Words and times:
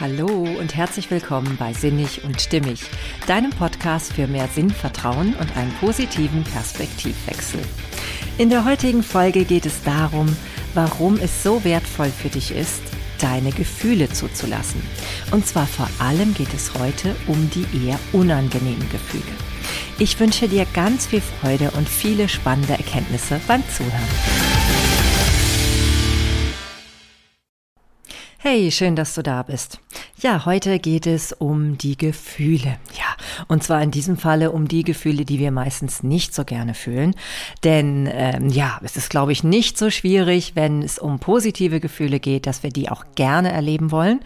Hallo 0.00 0.28
und 0.28 0.76
herzlich 0.76 1.10
willkommen 1.10 1.56
bei 1.58 1.72
Sinnig 1.72 2.22
und 2.22 2.40
Stimmig, 2.40 2.82
deinem 3.26 3.50
Podcast 3.50 4.12
für 4.12 4.28
mehr 4.28 4.46
Sinn, 4.46 4.70
Vertrauen 4.70 5.34
und 5.34 5.56
einen 5.56 5.72
positiven 5.80 6.44
Perspektivwechsel. 6.44 7.58
In 8.38 8.48
der 8.48 8.64
heutigen 8.64 9.02
Folge 9.02 9.44
geht 9.44 9.66
es 9.66 9.82
darum, 9.82 10.28
warum 10.74 11.16
es 11.16 11.42
so 11.42 11.64
wertvoll 11.64 12.10
für 12.10 12.28
dich 12.28 12.52
ist, 12.52 12.80
deine 13.20 13.50
Gefühle 13.50 14.08
zuzulassen. 14.08 14.80
Und 15.32 15.48
zwar 15.48 15.66
vor 15.66 15.88
allem 15.98 16.32
geht 16.32 16.54
es 16.54 16.74
heute 16.78 17.16
um 17.26 17.50
die 17.50 17.66
eher 17.84 17.98
unangenehmen 18.12 18.88
Gefühle. 18.90 19.24
Ich 19.98 20.20
wünsche 20.20 20.46
dir 20.46 20.64
ganz 20.74 21.06
viel 21.06 21.22
Freude 21.22 21.72
und 21.72 21.88
viele 21.88 22.28
spannende 22.28 22.74
Erkenntnisse 22.74 23.40
beim 23.48 23.64
Zuhören. 23.68 24.97
Hey, 28.50 28.70
schön, 28.70 28.96
dass 28.96 29.14
du 29.14 29.22
da 29.22 29.42
bist. 29.42 29.78
Ja, 30.22 30.46
heute 30.46 30.78
geht 30.78 31.06
es 31.06 31.34
um 31.34 31.76
die 31.76 31.98
Gefühle. 31.98 32.78
Ja, 32.96 33.14
und 33.46 33.62
zwar 33.62 33.82
in 33.82 33.90
diesem 33.90 34.16
Falle 34.16 34.52
um 34.52 34.68
die 34.68 34.84
Gefühle, 34.84 35.26
die 35.26 35.38
wir 35.38 35.50
meistens 35.50 36.02
nicht 36.02 36.34
so 36.34 36.46
gerne 36.46 36.72
fühlen. 36.72 37.14
Denn 37.62 38.08
ähm, 38.10 38.48
ja, 38.48 38.80
es 38.82 38.96
ist, 38.96 39.10
glaube 39.10 39.32
ich, 39.32 39.44
nicht 39.44 39.76
so 39.76 39.90
schwierig, 39.90 40.52
wenn 40.54 40.80
es 40.80 40.98
um 40.98 41.18
positive 41.18 41.78
Gefühle 41.78 42.20
geht, 42.20 42.46
dass 42.46 42.62
wir 42.62 42.70
die 42.70 42.88
auch 42.88 43.04
gerne 43.16 43.52
erleben 43.52 43.90
wollen. 43.90 44.20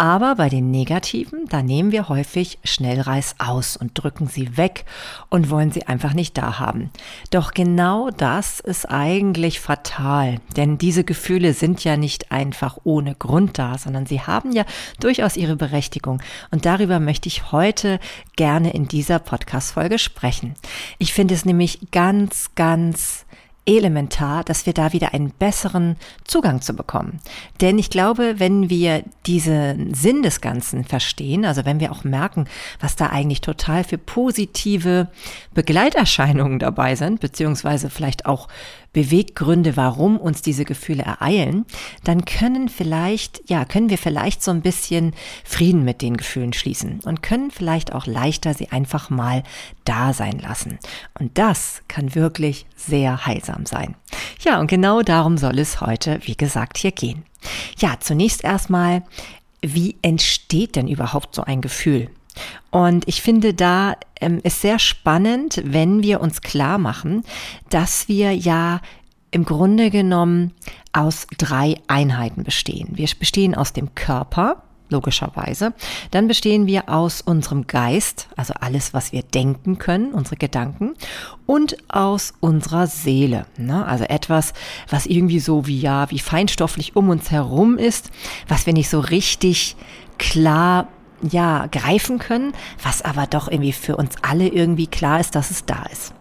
Aber 0.00 0.36
bei 0.36 0.48
den 0.48 0.70
negativen, 0.70 1.44
da 1.50 1.62
nehmen 1.62 1.92
wir 1.92 2.08
häufig 2.08 2.58
Schnellreis 2.64 3.34
aus 3.36 3.76
und 3.76 3.90
drücken 3.92 4.28
sie 4.28 4.56
weg 4.56 4.86
und 5.28 5.50
wollen 5.50 5.72
sie 5.72 5.88
einfach 5.88 6.14
nicht 6.14 6.38
da 6.38 6.58
haben. 6.58 6.88
Doch 7.30 7.52
genau 7.52 8.08
das 8.08 8.60
ist 8.60 8.86
eigentlich 8.86 9.60
fatal, 9.60 10.40
denn 10.56 10.78
diese 10.78 11.04
Gefühle 11.04 11.52
sind 11.52 11.84
ja 11.84 11.98
nicht 11.98 12.32
einfach 12.32 12.78
ohne 12.84 13.14
Grund 13.14 13.58
da, 13.58 13.76
sondern 13.76 14.06
sie 14.06 14.22
haben 14.22 14.52
ja 14.52 14.64
durchaus 15.00 15.36
ihre 15.36 15.56
Berechtigung. 15.56 16.22
Und 16.50 16.64
darüber 16.64 16.98
möchte 16.98 17.28
ich 17.28 17.52
heute 17.52 18.00
gerne 18.36 18.72
in 18.72 18.88
dieser 18.88 19.18
Podcast-Folge 19.18 19.98
sprechen. 19.98 20.54
Ich 20.96 21.12
finde 21.12 21.34
es 21.34 21.44
nämlich 21.44 21.90
ganz, 21.90 22.52
ganz 22.54 23.26
elementar, 23.76 24.42
dass 24.42 24.66
wir 24.66 24.72
da 24.72 24.92
wieder 24.92 25.14
einen 25.14 25.30
besseren 25.30 25.96
Zugang 26.24 26.60
zu 26.60 26.74
bekommen. 26.74 27.20
Denn 27.60 27.78
ich 27.78 27.90
glaube, 27.90 28.34
wenn 28.38 28.68
wir 28.68 29.04
diesen 29.26 29.94
Sinn 29.94 30.22
des 30.22 30.40
Ganzen 30.40 30.84
verstehen, 30.84 31.44
also 31.44 31.64
wenn 31.64 31.78
wir 31.78 31.92
auch 31.92 32.02
merken, 32.02 32.46
was 32.80 32.96
da 32.96 33.06
eigentlich 33.06 33.40
total 33.40 33.84
für 33.84 33.98
positive 33.98 35.08
Begleiterscheinungen 35.54 36.58
dabei 36.58 36.96
sind, 36.96 37.20
beziehungsweise 37.20 37.90
vielleicht 37.90 38.26
auch 38.26 38.48
Beweggründe, 38.92 39.76
warum 39.76 40.18
uns 40.18 40.42
diese 40.42 40.64
Gefühle 40.64 41.04
ereilen, 41.04 41.64
dann 42.04 42.24
können 42.24 42.68
vielleicht, 42.68 43.48
ja, 43.48 43.64
können 43.64 43.90
wir 43.90 43.98
vielleicht 43.98 44.42
so 44.42 44.50
ein 44.50 44.62
bisschen 44.62 45.14
Frieden 45.44 45.84
mit 45.84 46.02
den 46.02 46.16
Gefühlen 46.16 46.52
schließen 46.52 47.00
und 47.04 47.22
können 47.22 47.50
vielleicht 47.50 47.92
auch 47.92 48.06
leichter 48.06 48.54
sie 48.54 48.70
einfach 48.70 49.10
mal 49.10 49.44
da 49.84 50.12
sein 50.12 50.38
lassen. 50.38 50.78
Und 51.18 51.38
das 51.38 51.82
kann 51.88 52.14
wirklich 52.14 52.66
sehr 52.76 53.26
heilsam 53.26 53.64
sein. 53.66 53.94
Ja, 54.42 54.58
und 54.60 54.66
genau 54.66 55.02
darum 55.02 55.38
soll 55.38 55.58
es 55.58 55.80
heute, 55.80 56.20
wie 56.24 56.36
gesagt, 56.36 56.78
hier 56.78 56.92
gehen. 56.92 57.24
Ja, 57.78 57.96
zunächst 58.00 58.42
erstmal, 58.44 59.02
wie 59.62 59.96
entsteht 60.02 60.76
denn 60.76 60.88
überhaupt 60.88 61.34
so 61.34 61.42
ein 61.42 61.60
Gefühl? 61.60 62.10
Und 62.70 63.06
ich 63.08 63.22
finde 63.22 63.54
da 63.54 63.96
ähm, 64.20 64.40
ist 64.42 64.60
sehr 64.60 64.78
spannend, 64.78 65.60
wenn 65.64 66.02
wir 66.02 66.20
uns 66.20 66.40
klar 66.42 66.78
machen, 66.78 67.24
dass 67.68 68.08
wir 68.08 68.34
ja 68.34 68.80
im 69.30 69.44
Grunde 69.44 69.90
genommen 69.90 70.52
aus 70.92 71.26
drei 71.38 71.76
Einheiten 71.86 72.42
bestehen. 72.42 72.88
Wir 72.92 73.08
bestehen 73.18 73.54
aus 73.54 73.72
dem 73.72 73.94
Körper, 73.94 74.62
logischerweise. 74.90 75.72
Dann 76.10 76.28
bestehen 76.28 76.66
wir 76.66 76.88
aus 76.88 77.20
unserem 77.20 77.66
Geist, 77.66 78.28
also 78.36 78.54
alles, 78.60 78.92
was 78.92 79.12
wir 79.12 79.22
denken 79.22 79.78
können, 79.78 80.12
unsere 80.12 80.36
Gedanken, 80.36 80.94
und 81.46 81.76
aus 81.88 82.34
unserer 82.40 82.86
Seele. 82.86 83.46
Ne? 83.56 83.84
Also 83.86 84.04
etwas, 84.04 84.52
was 84.88 85.06
irgendwie 85.06 85.40
so 85.40 85.66
wie 85.66 85.80
ja, 85.80 86.10
wie 86.10 86.18
feinstofflich 86.18 86.96
um 86.96 87.08
uns 87.08 87.30
herum 87.30 87.78
ist, 87.78 88.10
was 88.48 88.66
wir 88.66 88.72
nicht 88.72 88.90
so 88.90 89.00
richtig 89.00 89.76
klar 90.18 90.88
ja, 91.22 91.66
greifen 91.66 92.18
können, 92.18 92.52
was 92.82 93.02
aber 93.02 93.26
doch 93.26 93.48
irgendwie 93.48 93.72
für 93.72 93.96
uns 93.96 94.14
alle 94.22 94.48
irgendwie 94.48 94.86
klar 94.86 95.20
ist, 95.20 95.34
dass 95.34 95.50
es 95.50 95.64
da 95.64 95.84
ist. 95.92 96.14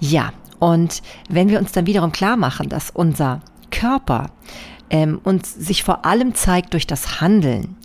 Ja, 0.00 0.32
und 0.58 1.02
wenn 1.28 1.48
wir 1.48 1.58
uns 1.58 1.72
dann 1.72 1.86
wiederum 1.86 2.12
klar 2.12 2.36
machen, 2.36 2.68
dass 2.68 2.90
unser 2.90 3.40
Körper 3.70 4.30
ähm, 4.90 5.20
uns 5.24 5.52
sich 5.52 5.82
vor 5.82 6.04
allem 6.04 6.34
zeigt 6.34 6.72
durch 6.72 6.86
das 6.86 7.20
Handeln, 7.20 7.76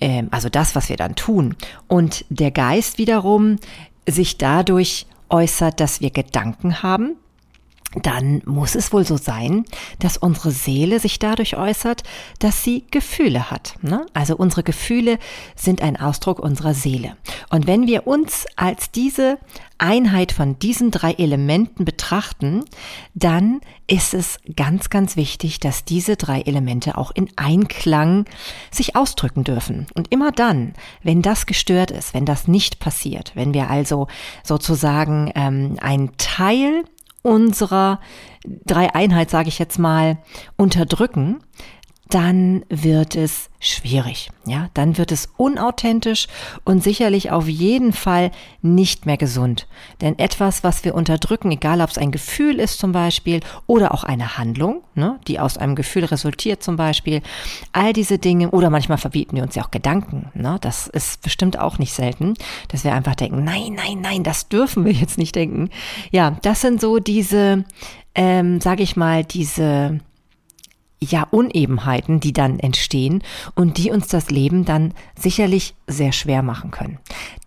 ähm, 0.00 0.28
also 0.30 0.48
das, 0.48 0.74
was 0.74 0.88
wir 0.88 0.96
dann 0.96 1.14
tun, 1.14 1.56
und 1.88 2.24
der 2.28 2.50
Geist 2.50 2.98
wiederum 2.98 3.56
sich 4.08 4.38
dadurch 4.38 5.06
äußert, 5.30 5.80
dass 5.80 6.00
wir 6.00 6.10
Gedanken 6.10 6.82
haben, 6.82 7.16
dann 8.00 8.42
muss 8.46 8.74
es 8.74 8.92
wohl 8.92 9.04
so 9.04 9.16
sein, 9.16 9.64
dass 9.98 10.16
unsere 10.16 10.50
Seele 10.50 10.98
sich 10.98 11.18
dadurch 11.18 11.56
äußert, 11.56 12.02
dass 12.38 12.62
sie 12.64 12.84
Gefühle 12.90 13.50
hat. 13.50 13.74
Ne? 13.82 14.06
Also 14.14 14.36
unsere 14.36 14.62
Gefühle 14.62 15.18
sind 15.56 15.82
ein 15.82 15.98
Ausdruck 15.98 16.38
unserer 16.38 16.74
Seele. 16.74 17.16
Und 17.50 17.66
wenn 17.66 17.86
wir 17.86 18.06
uns 18.06 18.46
als 18.56 18.90
diese 18.90 19.38
Einheit 19.78 20.30
von 20.30 20.58
diesen 20.60 20.92
drei 20.92 21.12
Elementen 21.14 21.84
betrachten, 21.84 22.64
dann 23.14 23.60
ist 23.88 24.14
es 24.14 24.38
ganz, 24.54 24.90
ganz 24.90 25.16
wichtig, 25.16 25.58
dass 25.58 25.84
diese 25.84 26.16
drei 26.16 26.42
Elemente 26.42 26.96
auch 26.96 27.10
in 27.10 27.28
Einklang 27.36 28.24
sich 28.70 28.94
ausdrücken 28.94 29.42
dürfen. 29.42 29.86
Und 29.94 30.12
immer 30.12 30.30
dann, 30.30 30.74
wenn 31.02 31.20
das 31.20 31.46
gestört 31.46 31.90
ist, 31.90 32.14
wenn 32.14 32.24
das 32.24 32.46
nicht 32.46 32.78
passiert, 32.78 33.32
wenn 33.34 33.54
wir 33.54 33.70
also 33.70 34.06
sozusagen 34.44 35.32
ähm, 35.34 35.76
ein 35.80 36.12
Teil 36.16 36.84
unserer 37.22 38.00
Dreieinheit, 38.44 39.30
sage 39.30 39.48
ich 39.48 39.58
jetzt 39.58 39.78
mal, 39.78 40.18
unterdrücken, 40.56 41.42
dann 42.12 42.62
wird 42.68 43.16
es 43.16 43.48
schwierig. 43.58 44.30
Ja, 44.44 44.68
dann 44.74 44.98
wird 44.98 45.12
es 45.12 45.30
unauthentisch 45.38 46.26
und 46.64 46.82
sicherlich 46.82 47.30
auf 47.30 47.48
jeden 47.48 47.94
Fall 47.94 48.32
nicht 48.60 49.06
mehr 49.06 49.16
gesund. 49.16 49.66
Denn 50.02 50.18
etwas, 50.18 50.62
was 50.62 50.84
wir 50.84 50.94
unterdrücken, 50.94 51.50
egal 51.50 51.80
ob 51.80 51.88
es 51.88 51.96
ein 51.96 52.10
Gefühl 52.10 52.60
ist 52.60 52.78
zum 52.78 52.92
Beispiel 52.92 53.40
oder 53.66 53.94
auch 53.94 54.04
eine 54.04 54.36
Handlung, 54.36 54.82
ne, 54.94 55.18
die 55.26 55.40
aus 55.40 55.56
einem 55.56 55.74
Gefühl 55.74 56.04
resultiert 56.04 56.62
zum 56.62 56.76
Beispiel, 56.76 57.22
all 57.72 57.94
diese 57.94 58.18
Dinge 58.18 58.50
oder 58.50 58.68
manchmal 58.68 58.98
verbieten 58.98 59.36
wir 59.36 59.42
uns 59.44 59.54
ja 59.54 59.64
auch 59.64 59.70
Gedanken. 59.70 60.30
Ne, 60.34 60.58
das 60.60 60.88
ist 60.88 61.22
bestimmt 61.22 61.58
auch 61.58 61.78
nicht 61.78 61.94
selten, 61.94 62.34
dass 62.68 62.84
wir 62.84 62.92
einfach 62.92 63.14
denken, 63.14 63.42
nein, 63.42 63.72
nein, 63.74 64.02
nein, 64.02 64.22
das 64.22 64.48
dürfen 64.48 64.84
wir 64.84 64.92
jetzt 64.92 65.16
nicht 65.16 65.34
denken. 65.34 65.70
Ja, 66.10 66.36
das 66.42 66.60
sind 66.60 66.78
so 66.78 66.98
diese, 66.98 67.64
ähm, 68.14 68.60
sage 68.60 68.82
ich 68.82 68.96
mal, 68.96 69.24
diese 69.24 70.00
ja, 71.10 71.26
Unebenheiten, 71.30 72.20
die 72.20 72.32
dann 72.32 72.58
entstehen 72.58 73.22
und 73.54 73.78
die 73.78 73.90
uns 73.90 74.08
das 74.08 74.30
Leben 74.30 74.64
dann 74.64 74.94
sicherlich 75.18 75.74
sehr 75.86 76.12
schwer 76.12 76.42
machen 76.42 76.70
können. 76.70 76.98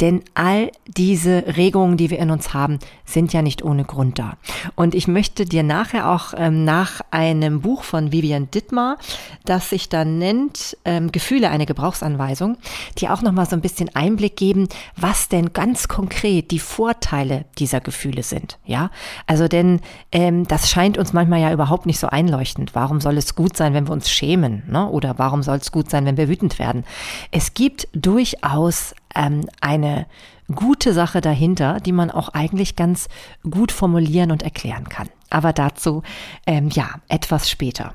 Denn 0.02 0.22
all 0.34 0.72
diese 0.88 1.56
Regungen, 1.58 1.98
die 1.98 2.10
wir 2.10 2.20
in 2.20 2.32
uns 2.32 2.54
haben, 2.54 2.80
sind 3.06 3.34
ja 3.34 3.42
nicht 3.42 3.64
ohne 3.64 3.86
Grund 3.86 4.20
da. 4.20 4.38
Und 4.76 4.94
ich 4.96 5.08
möchte 5.08 5.46
dir 5.46 5.64
nachher 5.64 6.12
auch 6.12 6.34
ähm, 6.36 6.66
nach 6.66 7.02
einem 7.12 7.62
Buch 7.62 7.84
von 7.84 8.12
Vivian 8.12 8.50
Dittmar, 8.52 8.98
das 9.46 9.70
sich 9.70 9.90
dann 9.90 10.18
nennt 10.18 10.78
ähm, 10.86 11.12
Gefühle, 11.12 11.50
eine 11.50 11.66
Gebrauchsanweisung, 11.66 12.58
dir 12.98 13.14
auch 13.14 13.22
nochmal 13.22 13.46
so 13.46 13.56
ein 13.56 13.62
bisschen 13.62 13.96
Einblick 13.96 14.36
geben, 14.36 14.68
was 14.96 15.30
denn 15.30 15.54
ganz 15.54 15.88
konkret 15.88 16.52
die 16.52 16.60
Vorteile 16.60 17.46
dieser 17.58 17.80
Gefühle 17.80 18.24
sind. 18.24 18.58
Ja, 18.66 18.92
also 19.28 19.48
denn 19.48 19.82
ähm, 20.12 20.48
das 20.48 20.70
scheint 20.70 20.98
uns 20.98 21.14
manchmal 21.14 21.42
ja 21.42 21.54
überhaupt 21.54 21.86
nicht 21.86 22.00
so 22.00 22.08
einleuchtend. 22.08 22.76
Warum 22.76 23.00
soll 23.02 23.18
es 23.18 23.36
gut 23.36 23.45
gut 23.46 23.56
sein, 23.56 23.76
wenn 23.76 23.88
wir 23.88 23.94
uns 23.94 24.10
schämen? 24.10 24.64
Ne? 24.68 24.90
Oder 24.90 25.20
warum 25.20 25.44
soll 25.44 25.58
es 25.58 25.72
gut 25.72 25.92
sein, 25.92 26.06
wenn 26.06 26.18
wir 26.18 26.30
wütend 26.30 26.58
werden? 26.58 26.84
Es 27.30 27.54
gibt 27.54 27.88
durchaus 27.94 28.96
ähm, 29.14 29.48
eine 29.62 30.08
gute 30.54 30.94
Sache 30.94 31.22
dahinter, 31.22 31.80
die 31.80 31.92
man 31.92 32.10
auch 32.10 32.30
eigentlich 32.30 32.76
ganz 32.76 33.08
gut 33.48 33.72
formulieren 33.72 34.32
und 34.32 34.42
erklären 34.42 34.90
kann. 34.90 35.10
Aber 35.30 35.54
dazu 35.54 36.02
ähm, 36.48 36.70
ja 36.70 36.90
etwas 37.08 37.48
später. 37.48 37.94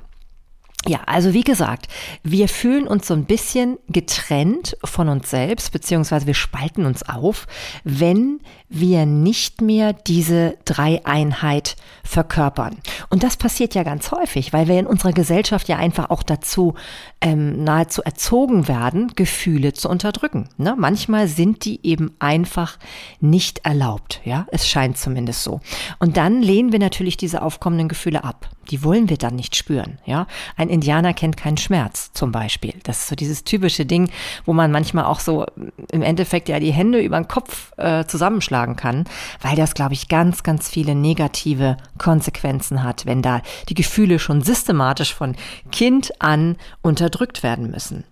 Ja, 0.88 1.00
also 1.04 1.34
wie 1.34 1.42
gesagt, 1.42 1.88
wir 2.22 2.48
fühlen 2.48 2.88
uns 2.88 3.06
so 3.06 3.12
ein 3.12 3.26
bisschen 3.26 3.76
getrennt 3.88 4.78
von 4.82 5.10
uns 5.10 5.28
selbst, 5.28 5.72
beziehungsweise 5.72 6.26
wir 6.26 6.32
spalten 6.32 6.86
uns 6.86 7.06
auf, 7.06 7.46
wenn 7.84 8.40
wir 8.70 9.04
nicht 9.04 9.60
mehr 9.60 9.92
diese 9.92 10.56
Dreieinheit 10.64 11.76
verkörpern. 12.02 12.78
Und 13.10 13.22
das 13.22 13.36
passiert 13.36 13.74
ja 13.74 13.82
ganz 13.82 14.10
häufig, 14.10 14.54
weil 14.54 14.68
wir 14.68 14.78
in 14.78 14.86
unserer 14.86 15.12
Gesellschaft 15.12 15.68
ja 15.68 15.76
einfach 15.76 16.08
auch 16.08 16.22
dazu 16.22 16.74
ähm, 17.20 17.62
nahezu 17.62 18.02
erzogen 18.02 18.66
werden, 18.66 19.12
Gefühle 19.16 19.74
zu 19.74 19.90
unterdrücken. 19.90 20.48
Ne? 20.56 20.76
Manchmal 20.78 21.28
sind 21.28 21.66
die 21.66 21.80
eben 21.82 22.12
einfach 22.20 22.78
nicht 23.20 23.66
erlaubt. 23.66 24.22
Ja, 24.24 24.46
es 24.50 24.66
scheint 24.66 24.96
zumindest 24.96 25.42
so. 25.42 25.60
Und 25.98 26.16
dann 26.16 26.40
lehnen 26.40 26.72
wir 26.72 26.78
natürlich 26.78 27.18
diese 27.18 27.42
aufkommenden 27.42 27.88
Gefühle 27.88 28.24
ab. 28.24 28.48
Die 28.70 28.82
wollen 28.84 29.08
wir 29.08 29.16
dann 29.16 29.36
nicht 29.36 29.56
spüren, 29.56 29.98
ja. 30.04 30.26
Ein 30.56 30.68
Indianer 30.68 31.12
kennt 31.12 31.36
keinen 31.36 31.56
Schmerz, 31.56 32.12
zum 32.12 32.32
Beispiel. 32.32 32.74
Das 32.84 33.00
ist 33.00 33.08
so 33.08 33.16
dieses 33.16 33.44
typische 33.44 33.84
Ding, 33.84 34.10
wo 34.44 34.52
man 34.52 34.70
manchmal 34.70 35.04
auch 35.04 35.20
so 35.20 35.46
im 35.90 36.02
Endeffekt 36.02 36.48
ja 36.48 36.60
die 36.60 36.72
Hände 36.72 37.00
über 37.00 37.16
den 37.18 37.28
Kopf 37.28 37.72
äh, 37.76 38.04
zusammenschlagen 38.04 38.76
kann, 38.76 39.04
weil 39.40 39.56
das, 39.56 39.74
glaube 39.74 39.94
ich, 39.94 40.08
ganz, 40.08 40.42
ganz 40.42 40.68
viele 40.68 40.94
negative 40.94 41.76
Konsequenzen 41.98 42.82
hat, 42.82 43.06
wenn 43.06 43.22
da 43.22 43.42
die 43.68 43.74
Gefühle 43.74 44.18
schon 44.18 44.42
systematisch 44.42 45.14
von 45.14 45.36
Kind 45.72 46.10
an 46.20 46.56
unterdrückt 46.82 47.42
werden 47.42 47.70
müssen. 47.70 48.04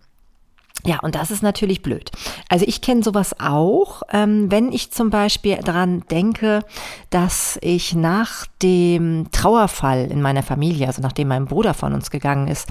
Ja, 0.86 1.00
und 1.00 1.16
das 1.16 1.30
ist 1.30 1.42
natürlich 1.42 1.82
blöd. 1.82 2.10
Also 2.48 2.64
ich 2.66 2.80
kenne 2.80 3.02
sowas 3.02 3.34
auch, 3.40 4.02
ähm, 4.12 4.50
wenn 4.50 4.72
ich 4.72 4.92
zum 4.92 5.10
Beispiel 5.10 5.56
daran 5.56 6.04
denke, 6.10 6.60
dass 7.10 7.58
ich 7.62 7.94
nach 7.94 8.46
dem 8.62 9.26
Trauerfall 9.32 10.08
in 10.10 10.22
meiner 10.22 10.44
Familie, 10.44 10.86
also 10.86 11.02
nachdem 11.02 11.28
mein 11.28 11.46
Bruder 11.46 11.74
von 11.74 11.94
uns 11.94 12.10
gegangen 12.10 12.46
ist, 12.46 12.68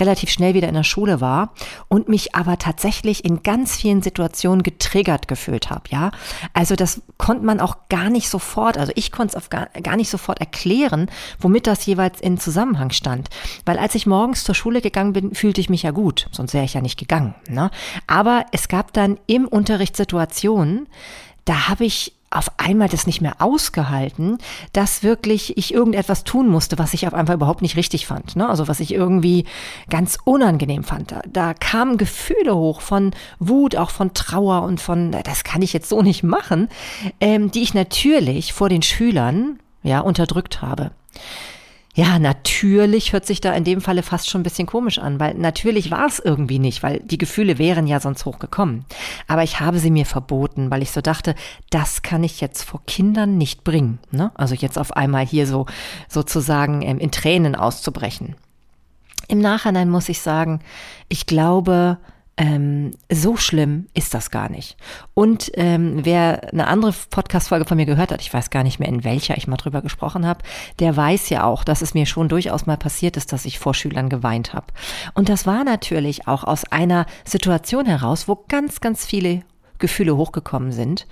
relativ 0.00 0.30
schnell 0.30 0.54
wieder 0.54 0.68
in 0.68 0.74
der 0.74 0.82
Schule 0.82 1.20
war 1.20 1.52
und 1.88 2.08
mich 2.08 2.34
aber 2.34 2.58
tatsächlich 2.58 3.24
in 3.24 3.44
ganz 3.44 3.76
vielen 3.76 4.02
Situationen 4.02 4.64
getriggert 4.64 5.28
gefühlt 5.28 5.70
habe. 5.70 5.84
Ja, 5.90 6.10
also 6.54 6.74
das 6.74 7.02
konnte 7.18 7.44
man 7.44 7.60
auch 7.60 7.88
gar 7.88 8.10
nicht 8.10 8.28
sofort, 8.28 8.78
also 8.78 8.92
ich 8.96 9.12
konnte 9.12 9.38
es 9.38 9.48
gar, 9.48 9.66
gar 9.66 9.96
nicht 9.96 10.10
sofort 10.10 10.40
erklären, 10.40 11.08
womit 11.38 11.68
das 11.68 11.86
jeweils 11.86 12.20
in 12.20 12.38
Zusammenhang 12.38 12.90
stand. 12.90 13.30
Weil 13.64 13.78
als 13.78 13.94
ich 13.94 14.06
morgens 14.06 14.42
zur 14.42 14.56
Schule 14.56 14.80
gegangen 14.80 15.12
bin, 15.12 15.34
fühlte 15.34 15.60
ich 15.60 15.70
mich 15.70 15.84
ja 15.84 15.92
gut, 15.92 16.26
sonst 16.32 16.52
wäre 16.52 16.64
ich 16.64 16.74
ja 16.74 16.80
nicht 16.80 16.98
gegangen. 16.98 17.34
Ne? 17.48 17.70
Aber 18.06 18.46
es 18.52 18.68
gab 18.68 18.92
dann 18.92 19.18
im 19.26 19.46
Unterricht 19.46 19.96
Situationen, 19.96 20.88
da 21.44 21.68
habe 21.68 21.84
ich 21.84 22.14
auf 22.34 22.50
einmal 22.56 22.88
das 22.88 23.06
nicht 23.06 23.20
mehr 23.20 23.36
ausgehalten, 23.38 24.38
dass 24.72 25.02
wirklich 25.02 25.56
ich 25.56 25.72
irgendetwas 25.72 26.24
tun 26.24 26.48
musste, 26.48 26.78
was 26.78 26.92
ich 26.92 27.06
auf 27.06 27.14
einmal 27.14 27.36
überhaupt 27.36 27.62
nicht 27.62 27.76
richtig 27.76 28.06
fand. 28.06 28.34
Ne? 28.34 28.48
Also 28.48 28.66
was 28.66 28.80
ich 28.80 28.92
irgendwie 28.92 29.44
ganz 29.88 30.18
unangenehm 30.24 30.82
fand. 30.82 31.12
Da, 31.12 31.22
da 31.32 31.54
kamen 31.54 31.96
Gefühle 31.96 32.56
hoch 32.56 32.80
von 32.80 33.12
Wut, 33.38 33.76
auch 33.76 33.90
von 33.90 34.14
Trauer 34.14 34.62
und 34.62 34.80
von, 34.80 35.12
das 35.12 35.44
kann 35.44 35.62
ich 35.62 35.72
jetzt 35.72 35.88
so 35.88 36.02
nicht 36.02 36.24
machen, 36.24 36.68
ähm, 37.20 37.52
die 37.52 37.62
ich 37.62 37.72
natürlich 37.72 38.52
vor 38.52 38.68
den 38.68 38.82
Schülern 38.82 39.60
ja 39.84 40.00
unterdrückt 40.00 40.60
habe. 40.60 40.90
Ja, 41.96 42.18
natürlich 42.18 43.12
hört 43.12 43.24
sich 43.24 43.40
da 43.40 43.52
in 43.52 43.62
dem 43.62 43.80
Falle 43.80 44.02
fast 44.02 44.28
schon 44.28 44.40
ein 44.40 44.44
bisschen 44.44 44.66
komisch 44.66 44.98
an, 44.98 45.20
weil 45.20 45.34
natürlich 45.34 45.92
war 45.92 46.06
es 46.06 46.18
irgendwie 46.18 46.58
nicht, 46.58 46.82
weil 46.82 46.98
die 47.04 47.18
Gefühle 47.18 47.56
wären 47.58 47.86
ja 47.86 48.00
sonst 48.00 48.24
hochgekommen. 48.24 48.84
Aber 49.28 49.44
ich 49.44 49.60
habe 49.60 49.78
sie 49.78 49.92
mir 49.92 50.04
verboten, 50.04 50.72
weil 50.72 50.82
ich 50.82 50.90
so 50.90 51.00
dachte, 51.00 51.36
das 51.70 52.02
kann 52.02 52.24
ich 52.24 52.40
jetzt 52.40 52.64
vor 52.64 52.82
Kindern 52.86 53.38
nicht 53.38 53.62
bringen. 53.62 54.00
Ne? 54.10 54.32
Also 54.34 54.56
jetzt 54.56 54.76
auf 54.76 54.96
einmal 54.96 55.24
hier 55.24 55.46
so 55.46 55.66
sozusagen 56.08 56.82
ähm, 56.82 56.98
in 56.98 57.12
Tränen 57.12 57.54
auszubrechen. 57.54 58.34
Im 59.28 59.38
Nachhinein 59.38 59.88
muss 59.88 60.08
ich 60.08 60.20
sagen, 60.20 60.60
ich 61.08 61.26
glaube, 61.26 61.98
ähm, 62.36 62.92
so 63.10 63.36
schlimm 63.36 63.86
ist 63.94 64.14
das 64.14 64.30
gar 64.30 64.48
nicht. 64.48 64.76
Und 65.14 65.52
ähm, 65.54 66.00
wer 66.04 66.52
eine 66.52 66.66
andere 66.66 66.92
Podcast-Folge 67.10 67.64
von 67.64 67.76
mir 67.76 67.86
gehört 67.86 68.10
hat, 68.10 68.20
ich 68.20 68.32
weiß 68.32 68.50
gar 68.50 68.64
nicht 68.64 68.80
mehr, 68.80 68.88
in 68.88 69.04
welcher 69.04 69.36
ich 69.36 69.46
mal 69.46 69.56
drüber 69.56 69.82
gesprochen 69.82 70.26
habe, 70.26 70.42
der 70.80 70.96
weiß 70.96 71.28
ja 71.30 71.44
auch, 71.44 71.64
dass 71.64 71.82
es 71.82 71.94
mir 71.94 72.06
schon 72.06 72.28
durchaus 72.28 72.66
mal 72.66 72.76
passiert 72.76 73.16
ist, 73.16 73.32
dass 73.32 73.44
ich 73.44 73.58
vor 73.58 73.74
Schülern 73.74 74.08
geweint 74.08 74.52
habe. 74.52 74.66
Und 75.14 75.28
das 75.28 75.46
war 75.46 75.64
natürlich 75.64 76.26
auch 76.26 76.44
aus 76.44 76.64
einer 76.64 77.06
Situation 77.24 77.86
heraus, 77.86 78.26
wo 78.26 78.44
ganz, 78.48 78.80
ganz 78.80 79.06
viele 79.06 79.42
Gefühle 79.78 80.16
hochgekommen 80.16 80.72
sind 80.72 81.06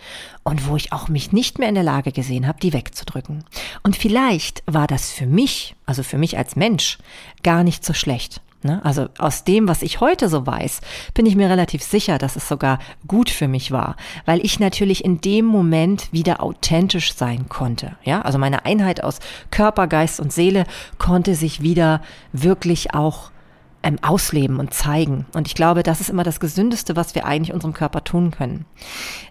und 0.45 0.67
wo 0.67 0.77
ich 0.77 0.93
auch 0.93 1.09
mich 1.09 1.33
nicht 1.33 1.59
mehr 1.59 1.69
in 1.69 1.75
der 1.75 1.85
Lage 1.85 2.13
gesehen 2.13 2.47
habe, 2.47 2.61
die 2.61 2.73
wegzudrücken. 2.73 3.45
Und 3.83 3.97
vielleicht 3.97 4.63
war 4.67 4.87
das 4.87 5.11
für 5.11 5.27
mich, 5.27 5.77
also 5.85 6.03
für 6.03 6.19
mich 6.19 6.39
als 6.39 6.57
Mensch, 6.57 6.99
gar 7.43 7.65
nicht 7.65 7.85
so 7.85 7.93
schlecht. 7.93 8.41
Ne? 8.65 8.81
Also 8.85 9.09
aus 9.19 9.45
dem, 9.45 9.69
was 9.69 9.83
ich 9.83 10.01
heute 10.01 10.29
so 10.29 10.47
weiß, 10.47 10.81
bin 11.15 11.27
ich 11.27 11.37
mir 11.37 11.51
relativ 11.51 11.83
sicher, 11.83 12.19
dass 12.19 12.37
es 12.37 12.49
sogar 12.49 12.79
gut 13.07 13.31
für 13.31 13.49
mich 13.49 13.73
war, 13.73 13.97
weil 14.25 14.45
ich 14.45 14.61
natürlich 14.61 15.05
in 15.05 15.21
dem 15.21 15.45
Moment 15.45 16.13
wieder 16.13 16.43
authentisch 16.43 17.15
sein 17.15 17.49
konnte. 17.49 17.97
Ja, 18.05 18.23
also 18.23 18.39
meine 18.39 18.65
Einheit 18.65 19.03
aus 19.03 19.19
Körper, 19.51 19.87
Geist 19.87 20.21
und 20.21 20.33
Seele 20.33 20.65
konnte 20.99 21.35
sich 21.35 21.63
wieder 21.63 22.03
wirklich 22.33 22.95
auch 22.95 23.33
ähm, 23.83 23.99
ausleben 24.03 24.59
und 24.59 24.73
zeigen. 24.73 25.27
Und 25.35 25.49
ich 25.49 25.55
glaube, 25.55 25.83
das 25.83 26.01
ist 26.01 26.11
immer 26.11 26.23
das 26.23 26.41
Gesündeste, 26.41 26.97
was 26.97 27.15
wir 27.15 27.27
eigentlich 27.27 27.53
unserem 27.53 27.73
Körper 27.75 28.05
tun 28.05 28.31
können. 28.31 28.65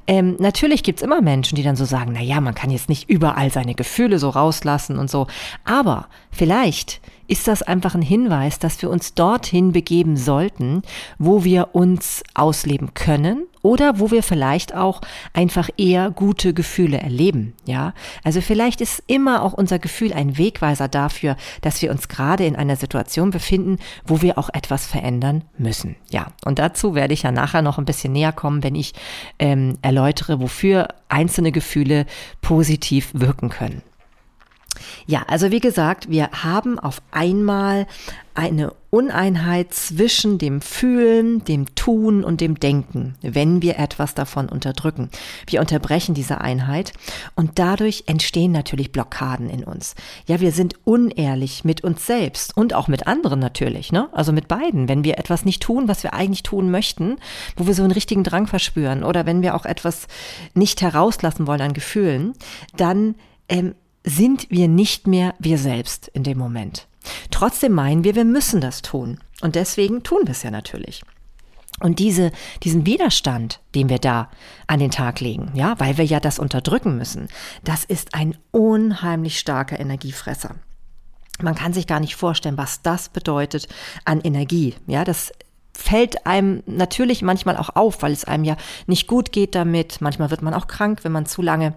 Ähm, 0.08 0.36
natürlich 0.40 0.84
gibt's 0.84 1.02
immer 1.02 1.22
Menschen, 1.22 1.56
die 1.56 1.64
dann 1.64 1.76
so 1.76 1.86
sagen, 1.86 2.12
na 2.14 2.22
ja, 2.22 2.42
man 2.42 2.56
kann 2.56 2.70
jetzt 2.70 2.90
nicht 2.90 3.10
überall 3.10 3.52
seine 3.52 3.76
Gefühle 3.76 4.20
so 4.20 4.30
rauslassen 4.30 4.98
und 5.00 5.10
so. 5.10 5.28
Aber 5.64 6.08
vielleicht 6.32 7.02
ist 7.32 7.48
das 7.48 7.64
einfach 7.64 7.96
ein 7.96 8.02
Hinweis, 8.02 8.60
dass 8.60 8.82
wir 8.82 8.90
uns 8.90 9.14
dorthin 9.14 9.72
begeben 9.72 10.18
sollten, 10.18 10.82
wo 11.18 11.46
wir 11.46 11.70
uns 11.72 12.24
ausleben 12.34 12.94
können 12.94 13.46
oder 13.62 14.00
wo 14.00 14.12
wir 14.12 14.22
vielleicht 14.22 14.76
auch 14.76 15.00
einfach 15.32 15.70
eher 15.78 16.12
gute 16.12 16.54
Gefühle 16.54 16.98
erleben, 17.00 17.54
ja? 17.66 17.94
Also 18.26 18.42
vielleicht 18.42 18.82
ist 18.82 19.02
immer 19.08 19.44
auch 19.44 19.54
unser 19.54 19.80
Gefühl 19.80 20.12
ein 20.12 20.38
Wegweiser 20.38 20.90
dafür, 20.90 21.38
dass 21.62 21.82
wir 21.82 21.92
uns 21.92 22.10
gerade 22.10 22.46
in 22.46 22.58
einer 22.58 22.76
Situation 22.76 23.32
befinden, 23.32 23.78
wo 24.06 24.22
wir 24.22 24.38
auch 24.38 24.50
etwas 24.54 24.86
verändern 24.86 25.46
müssen, 25.58 25.96
ja? 26.10 26.28
Und 26.44 26.60
dazu 26.60 26.96
werde 26.96 27.14
ich 27.14 27.24
ja 27.24 27.32
nachher 27.32 27.62
noch 27.62 27.78
ein 27.78 27.86
bisschen 27.86 28.12
näher 28.12 28.34
kommen, 28.34 28.62
wenn 28.62 28.76
ich 28.76 28.92
ähm, 29.40 29.78
erläutere, 29.82 30.42
wofür 30.42 30.90
einzelne 31.08 31.54
Gefühle 31.54 32.08
positiv 32.42 33.12
wirken 33.14 33.48
können. 33.48 33.84
Ja, 35.06 35.24
also 35.28 35.52
wie 35.52 35.60
gesagt, 35.60 36.10
wir 36.10 36.30
haben 36.32 36.80
auf 36.80 37.02
einmal 37.12 37.88
eine 38.34 38.74
Uneinheit 38.90 39.74
zwischen 39.74 40.38
dem 40.38 40.62
Fühlen, 40.62 41.44
dem 41.44 41.76
Tun 41.76 42.24
und 42.24 42.40
dem 42.40 42.60
Denken, 42.60 43.16
wenn 43.22 43.62
wir 43.62 43.78
etwas 43.78 44.16
davon 44.16 44.48
unterdrücken. 44.48 45.10
Wir 45.48 45.60
unterbrechen 45.60 46.14
diese 46.14 46.40
Einheit 46.40 46.94
und 47.36 47.60
dadurch 47.60 48.06
entstehen 48.08 48.52
natürlich 48.52 48.92
Blockaden 48.92 49.50
in 49.50 49.64
uns. 49.64 49.96
Ja, 50.28 50.40
wir 50.40 50.52
sind 50.52 50.76
unehrlich 50.86 51.66
mit 51.66 51.84
uns 51.84 52.06
selbst 52.06 52.56
und 52.56 52.74
auch 52.74 52.88
mit 52.88 53.08
anderen 53.08 53.40
natürlich, 53.40 53.92
ne? 53.92 54.10
Also 54.14 54.32
mit 54.32 54.48
beiden. 54.48 54.88
Wenn 54.88 55.04
wir 55.04 55.18
etwas 55.18 55.46
nicht 55.46 55.62
tun, 55.62 55.88
was 55.88 56.04
wir 56.04 56.14
eigentlich 56.14 56.44
tun 56.44 56.72
möchten, 56.72 57.18
wo 57.58 57.68
wir 57.68 57.74
so 57.74 57.84
einen 57.84 57.92
richtigen 57.92 58.24
Drang 58.24 58.48
verspüren 58.48 59.04
oder 59.04 59.26
wenn 59.26 59.42
wir 59.42 59.56
auch 59.56 59.66
etwas 59.66 60.08
nicht 60.54 60.82
herauslassen 60.82 61.48
wollen 61.48 61.62
an 61.62 61.74
Gefühlen, 61.74 62.34
dann 62.76 63.16
ähm, 63.50 63.76
sind 64.04 64.50
wir 64.50 64.68
nicht 64.68 65.08
mehr 65.08 65.36
wir 65.40 65.58
selbst 65.58 66.08
in 66.10 66.24
dem 66.24 66.38
Moment. 66.38 66.88
Trotzdem 67.30 67.74
meinen 67.74 68.04
wir, 68.04 68.16
wir 68.16 68.26
müssen 68.26 68.62
das 68.62 68.82
tun. 68.82 69.20
Und 69.42 69.56
deswegen 69.56 70.04
tun 70.04 70.22
wir 70.24 70.32
es 70.32 70.44
ja 70.44 70.52
natürlich. 70.52 71.04
Und 71.80 71.98
diese, 71.98 72.32
diesen 72.62 72.86
Widerstand, 72.86 73.60
den 73.74 73.90
wir 73.90 73.98
da 73.98 74.30
an 74.68 74.80
den 74.80 74.92
Tag 74.92 75.20
legen, 75.20 75.52
ja, 75.56 75.80
weil 75.80 75.98
wir 75.98 76.06
ja 76.06 76.20
das 76.20 76.38
unterdrücken 76.38 76.96
müssen, 76.96 77.28
das 77.64 77.86
ist 77.86 78.14
ein 78.14 78.38
unheimlich 78.52 79.40
starker 79.40 79.80
Energiefresser. 79.80 80.56
Man 81.42 81.56
kann 81.56 81.74
sich 81.74 81.88
gar 81.88 82.00
nicht 82.00 82.16
vorstellen, 82.16 82.58
was 82.58 82.84
das 82.84 83.10
bedeutet 83.10 83.68
an 84.06 84.22
Energie. 84.22 84.76
Ja, 84.86 85.04
das 85.04 85.32
fällt 85.74 86.28
einem 86.28 86.62
natürlich 86.68 87.24
manchmal 87.24 87.58
auch 87.58 87.70
auf, 87.76 88.04
weil 88.04 88.12
es 88.12 88.26
einem 88.26 88.44
ja 88.44 88.58
nicht 88.86 89.08
gut 89.08 89.32
geht 89.32 89.56
damit. 89.56 90.02
Manchmal 90.02 90.30
wird 90.30 90.44
man 90.44 90.54
auch 90.54 90.68
krank, 90.68 91.00
wenn 91.04 91.12
man 91.12 91.26
zu 91.26 91.42
lange 91.42 91.74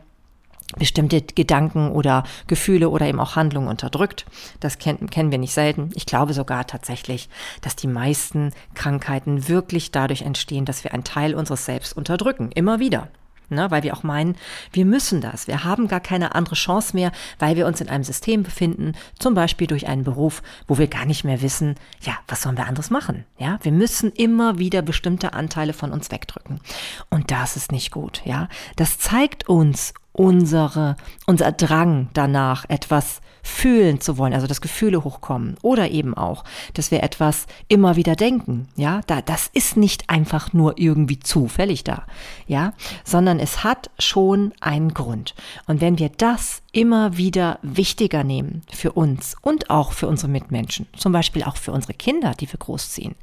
bestimmte 0.76 1.23
Gedanken 1.23 1.90
oder 1.90 2.25
Gefühle 2.47 2.88
oder 2.88 3.06
eben 3.06 3.21
auch 3.21 3.37
Handlungen 3.37 3.68
unterdrückt. 3.68 4.26
Das 4.61 4.78
kennen, 4.78 5.11
kennen 5.11 5.30
wir 5.30 5.38
nicht 5.38 5.54
selten. 5.54 5.90
Ich 5.94 6.06
glaube 6.06 6.33
sogar 6.33 6.66
tatsächlich, 6.66 7.28
dass 7.61 7.76
die 7.76 7.87
meisten 7.87 8.52
Krankheiten 8.75 9.49
wirklich 9.49 9.92
dadurch 9.92 10.23
entstehen, 10.23 10.64
dass 10.64 10.85
wir 10.85 10.92
einen 10.92 11.04
Teil 11.04 11.35
unseres 11.35 11.64
Selbst 11.64 11.97
unterdrücken. 11.97 12.50
Immer 12.52 12.80
wieder. 12.80 13.09
Ne, 13.50 13.71
weil 13.71 13.83
wir 13.83 13.94
auch 13.94 14.02
meinen, 14.02 14.37
wir 14.73 14.87
müssen 14.87 15.21
das. 15.21 15.47
Wir 15.49 15.64
haben 15.64 15.87
gar 15.87 16.00
keine 16.00 16.35
andere 16.35 16.54
Chance 16.54 16.97
mehr, 16.97 17.12
weil 17.38 17.56
wir 17.56 17.66
uns 17.66 17.83
in 17.83 17.90
einem 17.90 18.02
System 18.02 18.42
befinden, 18.42 18.92
zum 19.18 19.35
Beispiel 19.35 19.66
durch 19.66 19.87
einen 19.87 20.02
Beruf, 20.02 20.42
wo 20.66 20.78
wir 20.78 20.88
gar 20.88 21.04
nicht 21.04 21.25
mehr 21.25 21.42
wissen, 21.42 21.75
ja, 22.00 22.14
was 22.26 22.40
sollen 22.40 22.56
wir 22.56 22.66
anderes 22.66 22.88
machen? 22.88 23.26
Ja, 23.37 23.59
wir 23.62 23.71
müssen 23.71 24.11
immer 24.12 24.59
wieder 24.59 24.80
bestimmte 24.80 25.35
Anteile 25.35 25.75
von 25.75 25.92
uns 25.92 26.11
wegdrücken. 26.11 26.59
Und 27.11 27.30
das 27.30 27.56
ist 27.56 27.71
nicht 27.71 27.90
gut. 27.90 28.23
Ja, 28.25 28.49
das 28.76 28.99
zeigt 28.99 29.47
uns 29.47 29.92
unsere, 30.14 30.97
unser 31.26 31.52
Drang 31.52 32.09
danach, 32.14 32.64
etwas 32.68 33.21
fühlen 33.42 34.00
zu 34.00 34.16
wollen, 34.16 34.33
also 34.33 34.47
dass 34.47 34.62
Gefühle 34.62 35.04
hochkommen 35.04 35.56
oder 35.61 35.90
eben 35.90 36.14
auch, 36.14 36.44
dass 36.73 36.90
wir 36.90 37.02
etwas 37.02 37.47
immer 37.68 37.97
wieder 37.97 38.16
denken, 38.16 38.68
ja, 38.75 39.02
da, 39.06 39.21
das 39.21 39.50
ist 39.52 39.76
nicht 39.76 40.09
einfach 40.09 40.54
nur 40.54 40.78
irgendwie 40.78 41.21
zufällig 41.21 41.85
da, 41.85 42.04
ja, 42.47 42.73
sondern 43.04 43.38
es 43.38 43.62
hat 43.62 43.90
schon 43.99 44.54
einen 44.61 44.94
Grund. 44.94 45.35
Und 45.66 45.83
wenn 45.83 45.99
wir 45.99 46.09
das 46.09 46.62
immer 46.74 47.16
wieder 47.16 47.58
wichtiger 47.62 48.24
nehmen 48.24 48.62
für 48.72 48.92
uns 48.92 49.36
und 49.40 49.70
auch 49.70 49.92
für 49.92 50.08
unsere 50.08 50.30
Mitmenschen, 50.30 50.86
zum 50.96 51.12
Beispiel 51.12 51.44
auch 51.44 51.56
für 51.56 51.72
unsere 51.72 51.94
Kinder, 51.94 52.34
die 52.38 52.50
wir 52.50 52.58
großziehen. 52.58 53.14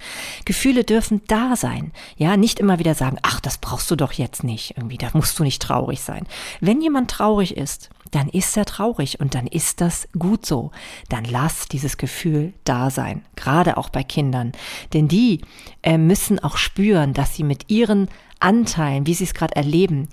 Gefühle 0.45 0.83
dürfen 0.83 1.21
da 1.27 1.55
sein, 1.55 1.91
ja, 2.15 2.37
nicht 2.37 2.59
immer 2.59 2.79
wieder 2.79 2.95
sagen, 2.95 3.17
ach, 3.21 3.39
das 3.41 3.57
brauchst 3.57 3.91
du 3.91 3.95
doch 3.95 4.13
jetzt 4.13 4.43
nicht, 4.43 4.77
irgendwie, 4.77 4.97
da 4.97 5.09
musst 5.13 5.37
du 5.37 5.43
nicht 5.43 5.61
traurig 5.61 6.01
sein. 6.01 6.25
Wenn 6.61 6.81
jemand 6.81 7.11
traurig 7.11 7.57
ist, 7.57 7.89
dann 8.11 8.29
ist 8.29 8.55
er 8.57 8.65
traurig 8.65 9.19
und 9.19 9.35
dann 9.35 9.47
ist 9.47 9.81
das 9.81 10.07
gut 10.17 10.45
so. 10.45 10.71
Dann 11.09 11.25
lass 11.25 11.67
dieses 11.67 11.97
Gefühl 11.97 12.53
da 12.63 12.89
sein, 12.89 13.23
gerade 13.35 13.77
auch 13.77 13.89
bei 13.89 14.03
Kindern, 14.03 14.51
denn 14.93 15.07
die 15.07 15.41
äh, 15.81 15.97
müssen 15.97 16.39
auch 16.39 16.57
spüren, 16.57 17.13
dass 17.13 17.35
sie 17.35 17.43
mit 17.43 17.69
ihren 17.69 18.09
Anteilen, 18.39 19.05
wie 19.07 19.13
sie 19.13 19.25
es 19.25 19.33
gerade 19.33 19.55
erleben, 19.55 20.09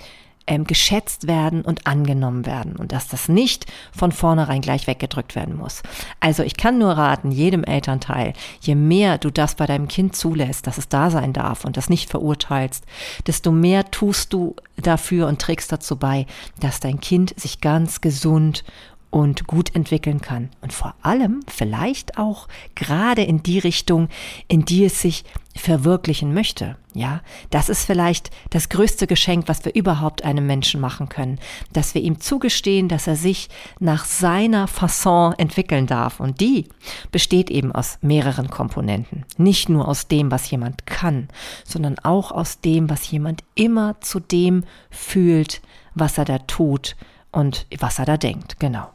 ähm, 0.48 0.64
geschätzt 0.64 1.28
werden 1.28 1.60
und 1.62 1.86
angenommen 1.86 2.46
werden 2.46 2.74
und 2.74 2.90
dass 2.90 3.06
das 3.06 3.28
nicht 3.28 3.66
von 3.92 4.10
vornherein 4.10 4.62
gleich 4.62 4.86
weggedrückt 4.86 5.36
werden 5.36 5.56
muss. 5.56 5.82
Also 6.20 6.42
ich 6.42 6.56
kann 6.56 6.78
nur 6.78 6.92
raten, 6.92 7.30
jedem 7.30 7.62
Elternteil, 7.64 8.32
je 8.60 8.74
mehr 8.74 9.18
du 9.18 9.30
das 9.30 9.54
bei 9.54 9.66
deinem 9.66 9.88
Kind 9.88 10.16
zulässt, 10.16 10.66
dass 10.66 10.78
es 10.78 10.88
da 10.88 11.10
sein 11.10 11.34
darf 11.34 11.64
und 11.64 11.76
das 11.76 11.90
nicht 11.90 12.10
verurteilst, 12.10 12.84
desto 13.26 13.52
mehr 13.52 13.90
tust 13.90 14.32
du 14.32 14.56
dafür 14.76 15.26
und 15.28 15.38
trägst 15.40 15.70
dazu 15.70 15.96
bei, 15.96 16.26
dass 16.60 16.80
dein 16.80 16.98
Kind 16.98 17.38
sich 17.38 17.60
ganz 17.60 18.00
gesund 18.00 18.64
und 19.10 19.46
gut 19.46 19.74
entwickeln 19.74 20.20
kann. 20.20 20.50
Und 20.60 20.72
vor 20.72 20.94
allem 21.02 21.40
vielleicht 21.48 22.18
auch 22.18 22.48
gerade 22.74 23.22
in 23.22 23.42
die 23.42 23.58
Richtung, 23.58 24.08
in 24.48 24.64
die 24.64 24.84
es 24.84 25.00
sich 25.00 25.24
verwirklichen 25.56 26.32
möchte. 26.34 26.76
Ja, 26.94 27.20
das 27.50 27.68
ist 27.68 27.84
vielleicht 27.84 28.30
das 28.50 28.68
größte 28.68 29.06
Geschenk, 29.06 29.48
was 29.48 29.64
wir 29.64 29.74
überhaupt 29.74 30.24
einem 30.24 30.46
Menschen 30.46 30.80
machen 30.80 31.08
können, 31.08 31.38
dass 31.72 31.94
wir 31.94 32.02
ihm 32.02 32.20
zugestehen, 32.20 32.88
dass 32.88 33.06
er 33.06 33.16
sich 33.16 33.48
nach 33.78 34.04
seiner 34.04 34.66
Fasson 34.66 35.34
entwickeln 35.34 35.86
darf. 35.86 36.20
Und 36.20 36.40
die 36.40 36.66
besteht 37.12 37.50
eben 37.50 37.72
aus 37.72 37.98
mehreren 38.02 38.50
Komponenten. 38.50 39.24
Nicht 39.36 39.68
nur 39.68 39.88
aus 39.88 40.08
dem, 40.08 40.30
was 40.30 40.50
jemand 40.50 40.86
kann, 40.86 41.28
sondern 41.64 41.98
auch 42.00 42.32
aus 42.32 42.60
dem, 42.60 42.90
was 42.90 43.10
jemand 43.10 43.44
immer 43.54 44.00
zu 44.00 44.20
dem 44.20 44.64
fühlt, 44.90 45.60
was 45.94 46.18
er 46.18 46.24
da 46.24 46.38
tut 46.38 46.96
und 47.30 47.66
was 47.78 47.98
er 47.98 48.06
da 48.06 48.16
denkt. 48.16 48.58
Genau. 48.58 48.88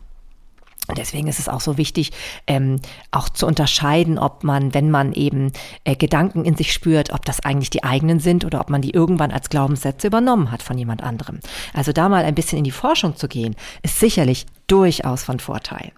Deswegen 0.98 1.28
ist 1.28 1.40
es 1.40 1.48
auch 1.48 1.62
so 1.62 1.78
wichtig, 1.78 2.12
ähm, 2.46 2.80
auch 3.12 3.30
zu 3.30 3.48
unterscheiden, 3.48 4.20
ob 4.20 4.44
man, 4.44 4.74
wenn 4.74 4.92
man 4.92 5.14
eben 5.14 5.52
äh, 5.86 5.96
Gedanken 5.96 6.44
in 6.44 6.58
sich 6.58 6.74
spürt, 6.74 7.14
ob 7.14 7.24
das 7.24 7.40
eigentlich 7.40 7.70
die 7.70 7.86
eigenen 7.86 8.20
sind 8.20 8.44
oder 8.44 8.60
ob 8.60 8.70
man 8.70 8.82
die 8.82 8.92
irgendwann 8.92 9.32
als 9.32 9.50
Glaubenssätze 9.50 10.08
übernommen 10.08 10.52
hat 10.52 10.62
von 10.62 10.78
jemand 10.78 11.02
anderem. 11.02 11.40
Also 11.74 11.94
da 11.94 12.10
mal 12.10 12.26
ein 12.26 12.36
bisschen 12.36 12.58
in 12.58 12.66
die 12.66 12.72
Forschung 12.72 13.16
zu 13.16 13.30
gehen, 13.30 13.56
ist 13.82 14.00
sicherlich 14.00 14.46
durchaus 14.68 15.24
von 15.24 15.40
Vorteil. 15.40 15.94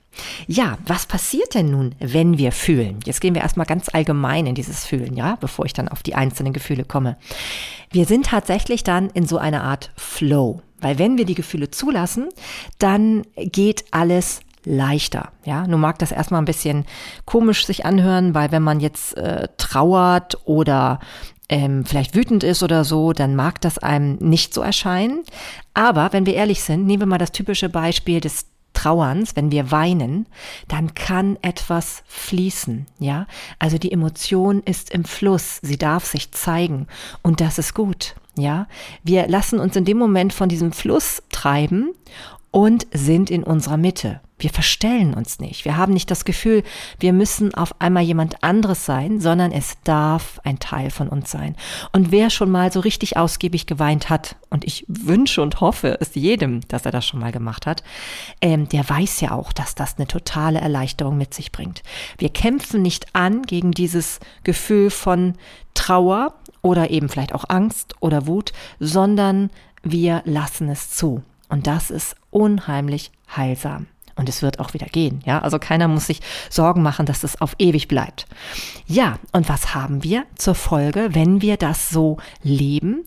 Ja, 0.47 0.77
was 0.85 1.07
passiert 1.07 1.55
denn 1.55 1.71
nun, 1.71 1.95
wenn 1.99 2.37
wir 2.37 2.51
fühlen? 2.51 2.99
Jetzt 3.05 3.21
gehen 3.21 3.33
wir 3.33 3.41
erstmal 3.41 3.65
ganz 3.65 3.89
allgemein 3.89 4.45
in 4.45 4.55
dieses 4.55 4.85
Fühlen, 4.85 5.15
ja, 5.15 5.37
bevor 5.41 5.65
ich 5.65 5.73
dann 5.73 5.89
auf 5.89 6.03
die 6.03 6.15
einzelnen 6.15 6.53
Gefühle 6.53 6.85
komme. 6.85 7.17
Wir 7.91 8.05
sind 8.05 8.27
tatsächlich 8.27 8.83
dann 8.83 9.09
in 9.09 9.25
so 9.25 9.37
einer 9.37 9.63
Art 9.63 9.91
Flow. 9.97 10.61
Weil 10.79 10.99
wenn 10.99 11.17
wir 11.17 11.25
die 11.25 11.35
Gefühle 11.35 11.71
zulassen, 11.71 12.29
dann 12.79 13.23
geht 13.35 13.85
alles 13.91 14.41
leichter. 14.65 15.29
Ja, 15.45 15.65
nun 15.67 15.79
mag 15.79 15.99
das 15.99 16.11
erstmal 16.11 16.41
ein 16.41 16.45
bisschen 16.45 16.85
komisch 17.25 17.65
sich 17.65 17.85
anhören, 17.85 18.33
weil 18.35 18.51
wenn 18.51 18.63
man 18.63 18.79
jetzt 18.79 19.15
äh, 19.17 19.47
trauert 19.57 20.37
oder 20.45 20.99
ähm, 21.49 21.85
vielleicht 21.85 22.15
wütend 22.15 22.43
ist 22.43 22.63
oder 22.63 22.83
so, 22.83 23.13
dann 23.13 23.35
mag 23.35 23.61
das 23.61 23.77
einem 23.77 24.15
nicht 24.15 24.53
so 24.53 24.61
erscheinen. 24.61 25.23
Aber 25.73 26.11
wenn 26.11 26.25
wir 26.25 26.33
ehrlich 26.33 26.63
sind, 26.63 26.85
nehmen 26.85 27.03
wir 27.03 27.07
mal 27.07 27.17
das 27.17 27.31
typische 27.31 27.69
Beispiel 27.69 28.19
des 28.19 28.47
Trauerns, 28.73 29.35
wenn 29.35 29.51
wir 29.51 29.71
weinen, 29.71 30.27
dann 30.67 30.93
kann 30.93 31.37
etwas 31.41 32.03
fließen, 32.07 32.85
ja? 32.99 33.25
Also 33.57 33.77
die 33.77 33.91
Emotion 33.91 34.61
ist 34.63 34.91
im 34.91 35.05
Fluss, 35.05 35.59
sie 35.61 35.77
darf 35.77 36.05
sich 36.05 36.31
zeigen 36.33 36.87
und 37.21 37.39
das 37.39 37.57
ist 37.57 37.73
gut, 37.73 38.15
ja? 38.37 38.67
Wir 39.01 39.27
lassen 39.27 39.59
uns 39.59 39.77
in 39.77 39.85
dem 39.85 39.97
Moment 39.97 40.33
von 40.33 40.49
diesem 40.49 40.73
Fluss 40.73 41.23
treiben 41.29 41.93
und 42.55 42.87
sind 42.93 43.29
in 43.31 43.43
unserer 43.43 43.75
Mitte. 43.75 44.21
Wir 44.39 44.49
verstellen 44.49 45.13
uns 45.13 45.39
nicht. 45.39 45.65
Wir 45.65 45.75
haben 45.75 45.91
nicht 45.91 46.09
das 46.09 46.23
Gefühl, 46.23 46.63
wir 47.01 47.11
müssen 47.11 47.53
auf 47.53 47.81
einmal 47.81 48.03
jemand 48.03 48.45
anderes 48.45 48.85
sein, 48.85 49.19
sondern 49.19 49.51
es 49.51 49.75
darf 49.83 50.39
ein 50.45 50.57
Teil 50.57 50.89
von 50.89 51.09
uns 51.09 51.29
sein. 51.29 51.57
Und 51.91 52.13
wer 52.13 52.29
schon 52.29 52.49
mal 52.49 52.71
so 52.71 52.79
richtig 52.79 53.17
ausgiebig 53.17 53.65
geweint 53.65 54.09
hat, 54.09 54.37
und 54.49 54.63
ich 54.63 54.85
wünsche 54.87 55.41
und 55.41 55.59
hoffe 55.59 55.97
es 55.99 56.15
jedem, 56.15 56.61
dass 56.69 56.85
er 56.85 56.93
das 56.93 57.05
schon 57.05 57.19
mal 57.19 57.33
gemacht 57.33 57.65
hat, 57.65 57.83
ähm, 58.39 58.69
der 58.69 58.89
weiß 58.89 59.19
ja 59.19 59.33
auch, 59.33 59.51
dass 59.51 59.75
das 59.75 59.97
eine 59.97 60.07
totale 60.07 60.61
Erleichterung 60.61 61.17
mit 61.17 61.33
sich 61.33 61.51
bringt. 61.51 61.83
Wir 62.17 62.29
kämpfen 62.29 62.81
nicht 62.81 63.13
an 63.13 63.41
gegen 63.41 63.71
dieses 63.71 64.21
Gefühl 64.45 64.91
von 64.91 65.33
Trauer 65.73 66.35
oder 66.61 66.89
eben 66.89 67.09
vielleicht 67.09 67.35
auch 67.35 67.43
Angst 67.49 67.95
oder 67.99 68.27
Wut, 68.27 68.53
sondern 68.79 69.49
wir 69.83 70.21
lassen 70.23 70.69
es 70.69 70.91
zu. 70.91 71.21
Und 71.49 71.67
das 71.67 71.89
ist 71.89 72.15
unheimlich 72.31 73.11
heilsam. 73.35 73.87
Und 74.15 74.29
es 74.29 74.41
wird 74.41 74.59
auch 74.59 74.73
wieder 74.73 74.85
gehen, 74.85 75.21
ja. 75.25 75.39
Also 75.41 75.59
keiner 75.59 75.89
muss 75.89 76.07
sich 76.07 76.21
Sorgen 76.49 76.81
machen, 76.81 77.05
dass 77.05 77.23
es 77.23 77.41
auf 77.41 77.53
ewig 77.59 77.89
bleibt. 77.89 78.27
Ja, 78.87 79.19
und 79.33 79.49
was 79.49 79.75
haben 79.75 80.03
wir 80.03 80.23
zur 80.35 80.55
Folge, 80.55 81.09
wenn 81.11 81.41
wir 81.41 81.57
das 81.57 81.89
so 81.89 82.17
leben? 82.41 83.05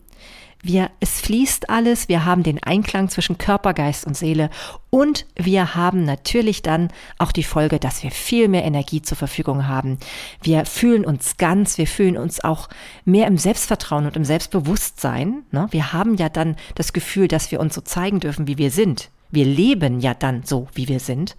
Wir, 0.61 0.91
es 0.99 1.21
fließt 1.21 1.69
alles, 1.69 2.09
wir 2.09 2.25
haben 2.25 2.43
den 2.43 2.61
Einklang 2.61 3.07
zwischen 3.07 3.37
Körper, 3.37 3.73
Geist 3.73 4.05
und 4.05 4.17
Seele 4.17 4.49
und 4.89 5.25
wir 5.35 5.73
haben 5.75 6.03
natürlich 6.03 6.61
dann 6.61 6.89
auch 7.17 7.31
die 7.31 7.43
Folge, 7.43 7.79
dass 7.79 8.03
wir 8.03 8.11
viel 8.11 8.49
mehr 8.49 8.65
Energie 8.65 9.01
zur 9.01 9.15
Verfügung 9.15 9.69
haben. 9.69 9.99
Wir 10.41 10.65
fühlen 10.65 11.05
uns 11.05 11.37
ganz, 11.37 11.77
wir 11.77 11.87
fühlen 11.87 12.17
uns 12.17 12.43
auch 12.43 12.67
mehr 13.05 13.27
im 13.27 13.37
Selbstvertrauen 13.37 14.05
und 14.05 14.17
im 14.17 14.25
Selbstbewusstsein. 14.25 15.43
Ne? 15.51 15.67
Wir 15.71 15.93
haben 15.93 16.15
ja 16.15 16.27
dann 16.27 16.57
das 16.75 16.91
Gefühl, 16.91 17.29
dass 17.29 17.51
wir 17.51 17.61
uns 17.61 17.73
so 17.73 17.81
zeigen 17.81 18.19
dürfen, 18.19 18.47
wie 18.47 18.57
wir 18.57 18.71
sind. 18.71 19.11
Wir 19.31 19.45
leben 19.45 20.01
ja 20.01 20.13
dann 20.13 20.43
so, 20.43 20.67
wie 20.73 20.89
wir 20.89 20.99
sind. 20.99 21.37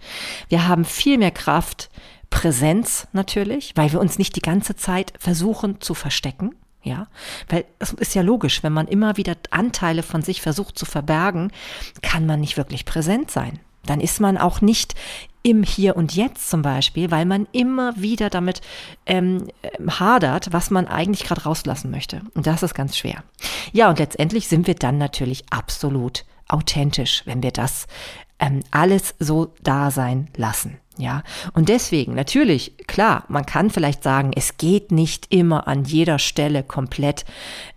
Wir 0.49 0.67
haben 0.67 0.83
viel 0.83 1.19
mehr 1.19 1.31
Kraft, 1.31 1.91
Präsenz 2.31 3.07
natürlich, 3.11 3.73
weil 3.75 3.91
wir 3.91 3.99
uns 3.99 4.17
nicht 4.17 4.35
die 4.35 4.41
ganze 4.41 4.75
Zeit 4.75 5.13
versuchen 5.19 5.79
zu 5.79 5.93
verstecken. 5.93 6.55
Ja, 6.83 7.07
weil 7.47 7.65
es 7.77 7.93
ist 7.93 8.15
ja 8.15 8.23
logisch, 8.23 8.63
wenn 8.63 8.73
man 8.73 8.87
immer 8.87 9.15
wieder 9.15 9.35
Anteile 9.51 10.01
von 10.01 10.23
sich 10.23 10.41
versucht 10.41 10.79
zu 10.79 10.85
verbergen, 10.85 11.51
kann 12.01 12.25
man 12.25 12.39
nicht 12.39 12.57
wirklich 12.57 12.85
präsent 12.85 13.29
sein. 13.29 13.59
Dann 13.85 13.99
ist 13.99 14.19
man 14.19 14.37
auch 14.37 14.61
nicht 14.61 14.95
im 15.43 15.63
Hier 15.63 15.95
und 15.95 16.15
Jetzt 16.15 16.49
zum 16.49 16.61
Beispiel, 16.61 17.09
weil 17.09 17.25
man 17.25 17.47
immer 17.51 17.99
wieder 17.99 18.29
damit 18.29 18.61
ähm, 19.05 19.47
hadert, 19.87 20.53
was 20.53 20.69
man 20.69 20.87
eigentlich 20.87 21.23
gerade 21.23 21.43
rauslassen 21.43 21.89
möchte. 21.91 22.21
Und 22.35 22.45
das 22.47 22.63
ist 22.63 22.75
ganz 22.75 22.97
schwer. 22.97 23.23
Ja, 23.71 23.89
und 23.89 23.99
letztendlich 23.99 24.47
sind 24.47 24.67
wir 24.67 24.75
dann 24.75 24.97
natürlich 24.97 25.45
absolut 25.49 26.25
authentisch, 26.47 27.23
wenn 27.25 27.41
wir 27.41 27.51
das 27.51 27.87
ähm, 28.39 28.61
alles 28.71 29.15
so 29.19 29.53
da 29.61 29.89
sein 29.89 30.29
lassen. 30.35 30.77
Ja, 31.01 31.23
und 31.53 31.67
deswegen 31.67 32.13
natürlich, 32.13 32.77
klar, 32.85 33.23
man 33.27 33.47
kann 33.47 33.71
vielleicht 33.71 34.03
sagen, 34.03 34.33
es 34.35 34.57
geht 34.57 34.91
nicht 34.91 35.33
immer 35.33 35.67
an 35.67 35.83
jeder 35.83 36.19
Stelle 36.19 36.61
komplett 36.61 37.25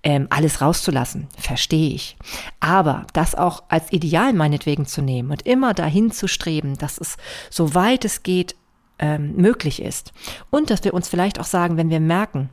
ähm, 0.02 0.26
alles 0.28 0.60
rauszulassen, 0.60 1.28
verstehe 1.38 1.94
ich. 1.94 2.18
Aber 2.60 3.06
das 3.14 3.34
auch 3.34 3.62
als 3.68 3.90
Ideal 3.94 4.34
meinetwegen 4.34 4.84
zu 4.84 5.00
nehmen 5.00 5.30
und 5.30 5.40
immer 5.46 5.72
dahin 5.72 6.10
zu 6.10 6.28
streben, 6.28 6.76
dass 6.76 6.98
es, 6.98 7.16
soweit 7.48 8.04
es 8.04 8.22
geht, 8.22 8.56
ähm, 8.98 9.34
möglich 9.36 9.80
ist. 9.80 10.12
Und 10.50 10.68
dass 10.68 10.84
wir 10.84 10.92
uns 10.92 11.08
vielleicht 11.08 11.40
auch 11.40 11.46
sagen, 11.46 11.78
wenn 11.78 11.88
wir 11.88 12.00
merken, 12.00 12.50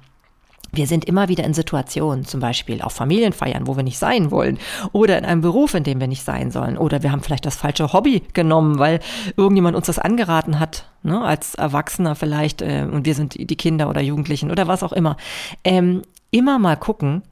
wir 0.72 0.88
sind 0.88 1.06
immer 1.06 1.28
wieder 1.28 1.44
in 1.44 1.54
Situationen, 1.54 2.26
zum 2.26 2.40
Beispiel 2.40 2.82
auf 2.82 2.94
Familienfeiern, 2.94 3.68
wo 3.68 3.76
wir 3.76 3.84
nicht 3.84 3.98
sein 3.98 4.32
wollen, 4.32 4.58
oder 4.92 5.18
in 5.18 5.26
einem 5.26 5.42
Beruf, 5.42 5.74
in 5.74 5.84
dem 5.84 6.00
wir 6.00 6.08
nicht 6.08 6.24
sein 6.24 6.52
sollen, 6.52 6.78
oder 6.78 7.04
wir 7.04 7.12
haben 7.12 7.22
vielleicht 7.22 7.46
das 7.46 7.56
falsche 7.56 7.94
Hobby 7.94 8.24
genommen, 8.34 8.80
weil 8.80 9.00
irgendjemand 9.38 9.76
uns 9.76 9.88
das 9.88 10.00
angeraten 10.00 10.60
hat, 10.60 10.86
ne, 11.04 11.22
als 11.22 11.56
Erwachsener 11.56 12.16
vielleicht, 12.16 12.62
äh, 12.62 12.88
und 12.90 13.06
wir 13.06 13.16
sind 13.16 13.36
die 13.38 13.56
Kinder 13.56 13.90
oder 13.90 14.02
Jugendlichen 14.02 14.52
oder 14.52 14.68
was 14.68 14.84
auch 14.84 14.94
immer. 14.94 15.18
Ähm, 15.64 16.02
immer 16.32 16.60
mal 16.60 16.78
gucken, 16.78 17.24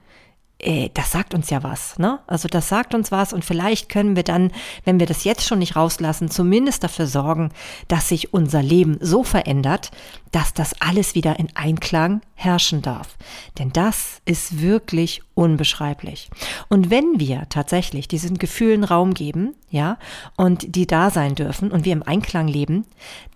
das 0.93 1.11
sagt 1.11 1.33
uns 1.33 1.49
ja 1.49 1.63
was, 1.63 1.97
ne? 1.99 2.19
Also 2.27 2.49
das 2.49 2.67
sagt 2.67 2.93
uns 2.93 3.13
was 3.13 3.31
und 3.31 3.45
vielleicht 3.45 3.87
können 3.87 4.17
wir 4.17 4.23
dann, 4.23 4.51
wenn 4.83 4.99
wir 4.99 5.07
das 5.07 5.23
jetzt 5.23 5.47
schon 5.47 5.59
nicht 5.59 5.77
rauslassen, 5.77 6.29
zumindest 6.29 6.83
dafür 6.83 7.07
sorgen, 7.07 7.51
dass 7.87 8.09
sich 8.09 8.33
unser 8.33 8.61
Leben 8.61 8.97
so 8.99 9.23
verändert, 9.23 9.91
dass 10.33 10.53
das 10.53 10.73
alles 10.81 11.15
wieder 11.15 11.39
in 11.39 11.47
Einklang 11.55 12.19
herrschen 12.35 12.81
darf. 12.81 13.17
Denn 13.57 13.71
das 13.71 14.21
ist 14.25 14.61
wirklich 14.61 15.21
unbeschreiblich. 15.33 16.29
Und 16.67 16.89
wenn 16.89 17.21
wir 17.21 17.47
tatsächlich 17.47 18.09
diesen 18.09 18.37
Gefühlen 18.37 18.83
Raum 18.83 19.13
geben, 19.13 19.55
ja, 19.69 19.97
und 20.35 20.75
die 20.75 20.87
da 20.87 21.09
sein 21.09 21.35
dürfen 21.35 21.71
und 21.71 21.85
wir 21.85 21.93
im 21.93 22.03
Einklang 22.03 22.49
leben, 22.49 22.85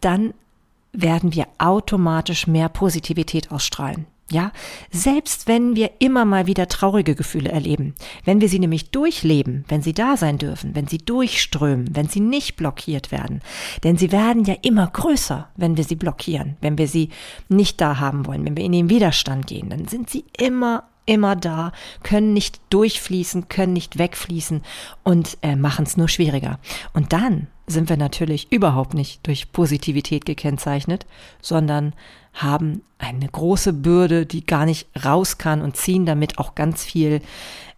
dann 0.01 0.34
werden 0.92 1.34
wir 1.34 1.48
automatisch 1.58 2.48
mehr 2.48 2.68
Positivität 2.68 3.50
ausstrahlen. 3.50 4.08
Ja, 4.32 4.51
selbst 4.89 5.48
wenn 5.48 5.75
wir 5.75 5.92
immer 6.00 6.24
mal 6.24 6.48
wieder 6.48 6.68
traurige 6.70 7.13
Gefühle 7.13 7.51
erleben, 7.51 7.94
wenn 8.24 8.39
wir 8.39 8.48
sie 8.48 8.58
nämlich 8.58 8.89
durchleben, 8.89 9.65
wenn 9.68 9.82
sie 9.82 9.94
da 9.94 10.15
sein 10.15 10.38
dürfen, 10.38 10.75
wenn 10.75 10.88
sie 10.88 10.98
durchströmen, 10.98 11.96
wenn 11.96 12.08
sie 12.08 12.22
nicht 12.22 12.56
blockiert 12.56 13.12
werden, 13.12 13.42
denn 13.84 13.98
sie 13.98 14.12
werden 14.12 14.46
ja 14.46 14.56
immer 14.62 14.88
größer, 14.88 15.50
wenn 15.58 15.75
wir 15.75 15.84
sie 15.84 15.98
blockieren, 15.98 16.56
wenn 16.62 16.77
wir 16.77 16.88
sie 16.88 17.10
nicht 17.50 17.82
da 17.82 18.00
haben 18.00 18.25
wollen, 18.25 18.46
wenn 18.46 18.56
wir 18.56 18.63
in 18.63 18.72
den 18.72 18.89
Widerstand 18.89 19.46
gehen, 19.46 19.70
dann 19.70 19.88
sind 19.88 20.10
sie 20.10 20.25
immer 20.38 20.84
immer 21.06 21.36
da, 21.36 21.74
können 22.01 22.32
nicht 22.32 22.62
durchfließen, 22.70 23.50
können 23.50 23.74
nicht 23.74 23.98
wegfließen 23.98 24.62
und 25.03 25.38
äh, 25.42 25.58
machen 25.58 25.84
es 25.86 25.98
nur 25.98 26.08
schwieriger. 26.08 26.60
Und 26.94 27.12
dann 27.12 27.48
sind 27.68 27.89
wir 27.89 27.98
natürlich 27.98 28.51
überhaupt 28.51 28.94
nicht 28.94 29.25
durch 29.27 29.51
Positivität 29.51 30.25
gekennzeichnet, 30.25 31.06
sondern 31.42 31.94
haben 32.34 32.82
eine 32.98 33.28
große 33.28 33.74
Bürde, 33.74 34.25
die 34.25 34.46
gar 34.46 34.66
nicht 34.66 34.88
raus 35.06 35.38
kann 35.38 35.62
und 35.62 35.78
ziehen 35.78 36.06
damit 36.06 36.40
auch 36.40 36.56
ganz 36.56 36.84
viel 36.84 37.22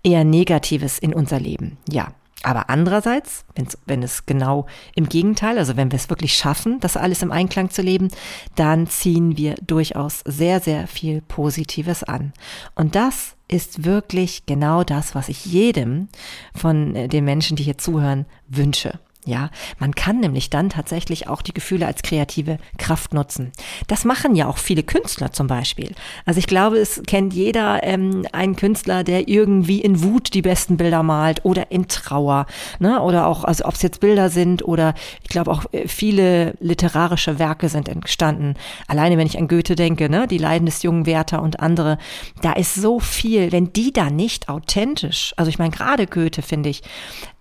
eher 0.03 0.23
Negatives 0.23 0.99
in 0.99 1.13
unser 1.13 1.39
Leben. 1.39 1.77
Ja. 1.89 2.09
Aber 2.43 2.69
andererseits, 2.69 3.43
wenn 3.87 4.03
es 4.03 4.27
genau 4.27 4.67
im 4.93 5.09
Gegenteil, 5.09 5.57
also 5.57 5.77
wenn 5.77 5.91
wir 5.91 5.95
es 5.95 6.11
wirklich 6.11 6.35
schaffen, 6.35 6.79
das 6.79 6.95
alles 6.95 7.23
im 7.23 7.31
Einklang 7.31 7.71
zu 7.71 7.81
leben, 7.81 8.09
dann 8.53 8.85
ziehen 8.85 9.35
wir 9.35 9.55
durchaus 9.65 10.19
sehr, 10.25 10.59
sehr 10.59 10.85
viel 10.85 11.21
Positives 11.21 12.03
an. 12.03 12.33
Und 12.75 12.93
das 12.93 13.35
ist 13.47 13.83
wirklich 13.83 14.45
genau 14.45 14.83
das, 14.83 15.15
was 15.15 15.27
ich 15.27 15.45
jedem 15.45 16.07
von 16.53 16.95
äh, 16.95 17.07
den 17.07 17.25
Menschen, 17.25 17.57
die 17.57 17.63
hier 17.63 17.79
zuhören, 17.79 18.27
wünsche. 18.47 18.99
Ja, 19.27 19.49
man 19.79 19.95
kann 19.95 20.19
nämlich 20.19 20.51
dann 20.51 20.69
tatsächlich 20.69 21.27
auch 21.27 21.41
die 21.41 21.53
Gefühle 21.53 21.87
als 21.87 22.03
kreative 22.03 22.59
Kraft 22.77 23.11
nutzen. 23.11 23.51
Das 23.87 24.05
machen 24.05 24.35
ja 24.35 24.47
auch 24.47 24.59
viele 24.59 24.83
Künstler 24.83 25.31
zum 25.31 25.47
Beispiel. 25.47 25.95
Also 26.25 26.37
ich 26.37 26.45
glaube, 26.45 26.77
es 26.77 27.01
kennt 27.07 27.33
jeder 27.33 27.83
ähm, 27.83 28.27
einen 28.33 28.55
Künstler, 28.55 29.03
der 29.03 29.27
irgendwie 29.27 29.81
in 29.81 30.03
Wut 30.03 30.35
die 30.35 30.43
besten 30.43 30.77
Bilder 30.77 31.01
malt 31.01 31.43
oder 31.43 31.71
in 31.71 31.87
Trauer, 31.87 32.45
ne? 32.77 33.01
Oder 33.01 33.25
auch, 33.25 33.43
also 33.43 33.65
ob 33.65 33.73
es 33.73 33.81
jetzt 33.81 33.99
Bilder 33.99 34.29
sind 34.29 34.63
oder 34.63 34.93
ich 35.23 35.29
glaube 35.29 35.49
auch 35.49 35.65
äh, 35.71 35.87
viele 35.87 36.53
literarische 36.59 37.39
Werke 37.39 37.67
sind 37.67 37.89
entstanden. 37.89 38.53
Alleine 38.87 39.17
wenn 39.17 39.25
ich 39.25 39.39
an 39.39 39.47
Goethe 39.47 39.75
denke, 39.75 40.07
ne, 40.07 40.27
die 40.27 40.37
Leiden 40.37 40.67
des 40.67 40.83
jungen 40.83 41.07
Werther 41.07 41.41
und 41.41 41.61
andere, 41.61 41.97
da 42.43 42.53
ist 42.53 42.75
so 42.75 42.99
viel, 42.99 43.51
wenn 43.51 43.73
die 43.73 43.91
da 43.91 44.11
nicht 44.11 44.49
authentisch, 44.49 45.33
also 45.35 45.49
ich 45.49 45.57
meine 45.57 45.71
gerade 45.71 46.05
Goethe 46.05 46.43
finde 46.43 46.69
ich, 46.69 46.83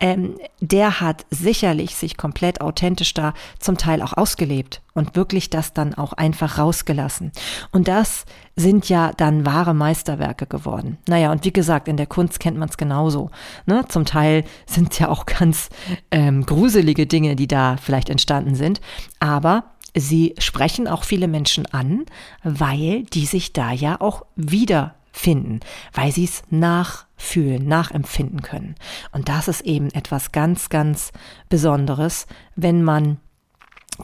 ähm, 0.00 0.36
der 0.60 1.02
hat 1.02 1.26
sicher 1.28 1.74
innerlich 1.75 1.97
sich 1.97 2.16
komplett 2.16 2.61
authentisch 2.61 3.14
da 3.14 3.35
zum 3.59 3.76
Teil 3.76 4.00
auch 4.00 4.12
ausgelebt 4.12 4.81
und 4.95 5.16
wirklich 5.16 5.50
das 5.50 5.73
dann 5.73 5.95
auch 5.95 6.12
einfach 6.12 6.59
rausgelassen. 6.59 7.33
Und 7.73 7.88
das 7.88 8.25
sind 8.54 8.88
ja 8.88 9.11
dann 9.16 9.45
wahre 9.45 9.75
Meisterwerke 9.75 10.47
geworden. 10.47 10.99
Naja, 11.09 11.33
und 11.33 11.45
wie 11.45 11.52
gesagt, 11.52 11.88
in 11.88 11.97
der 11.97 12.07
Kunst 12.07 12.38
kennt 12.38 12.57
man 12.57 12.69
es 12.69 12.76
genauso. 12.76 13.31
Ne? 13.66 13.85
Zum 13.88 14.04
Teil 14.04 14.45
sind 14.66 14.99
ja 15.00 15.09
auch 15.09 15.26
ganz 15.26 15.69
ähm, 16.12 16.47
gruselige 16.47 17.07
Dinge, 17.07 17.35
die 17.35 17.49
da 17.49 17.76
vielleicht 17.76 18.09
entstanden 18.09 18.54
sind, 18.54 18.81
aber 19.19 19.64
sie 19.97 20.35
sprechen 20.38 20.87
auch 20.87 21.02
viele 21.02 21.26
Menschen 21.26 21.66
an, 21.66 22.04
weil 22.45 23.02
die 23.04 23.26
sich 23.26 23.52
da 23.52 23.73
ja 23.73 24.00
auch 24.00 24.23
wieder 24.37 24.95
finden, 25.14 25.61
weil 25.92 26.11
sie 26.11 26.25
es 26.25 26.42
nachfühlen, 26.50 27.66
nachempfinden 27.66 28.42
können. 28.42 28.75
Und 29.12 29.28
das 29.28 29.47
ist 29.47 29.61
eben 29.61 29.90
etwas 29.90 30.33
ganz, 30.33 30.68
ganz 30.68 31.12
Besonderes, 31.49 32.26
wenn 32.56 32.83
man 32.83 33.18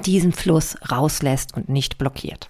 diesen 0.07 0.33
Fluss 0.33 0.77
rauslässt 0.89 1.55
und 1.57 1.69
nicht 1.69 1.99
blockiert. 1.99 2.49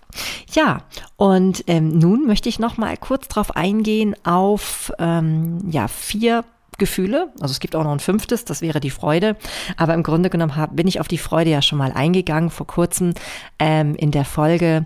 Ja, 0.52 0.82
und 1.16 1.64
ähm, 1.68 1.98
nun 1.98 2.26
möchte 2.26 2.50
ich 2.50 2.58
noch 2.58 2.76
mal 2.76 2.98
kurz 2.98 3.28
darauf 3.28 3.56
eingehen 3.56 4.14
auf 4.24 4.92
ähm, 4.98 5.66
ja 5.70 5.88
vier 5.88 6.44
Gefühle. 6.76 7.32
Also 7.40 7.52
es 7.52 7.60
gibt 7.60 7.74
auch 7.76 7.84
noch 7.84 7.92
ein 7.92 8.00
fünftes, 8.00 8.44
das 8.44 8.60
wäre 8.60 8.80
die 8.80 8.90
Freude. 8.90 9.36
Aber 9.78 9.94
im 9.94 10.02
Grunde 10.02 10.28
genommen 10.28 10.56
hab, 10.56 10.76
bin 10.76 10.86
ich 10.86 11.00
auf 11.00 11.08
die 11.08 11.18
Freude 11.18 11.50
ja 11.50 11.62
schon 11.62 11.78
mal 11.78 11.92
eingegangen 11.92 12.50
vor 12.50 12.66
kurzem 12.66 13.14
ähm, 13.58 13.94
in 13.94 14.10
der 14.10 14.26
Folge, 14.26 14.84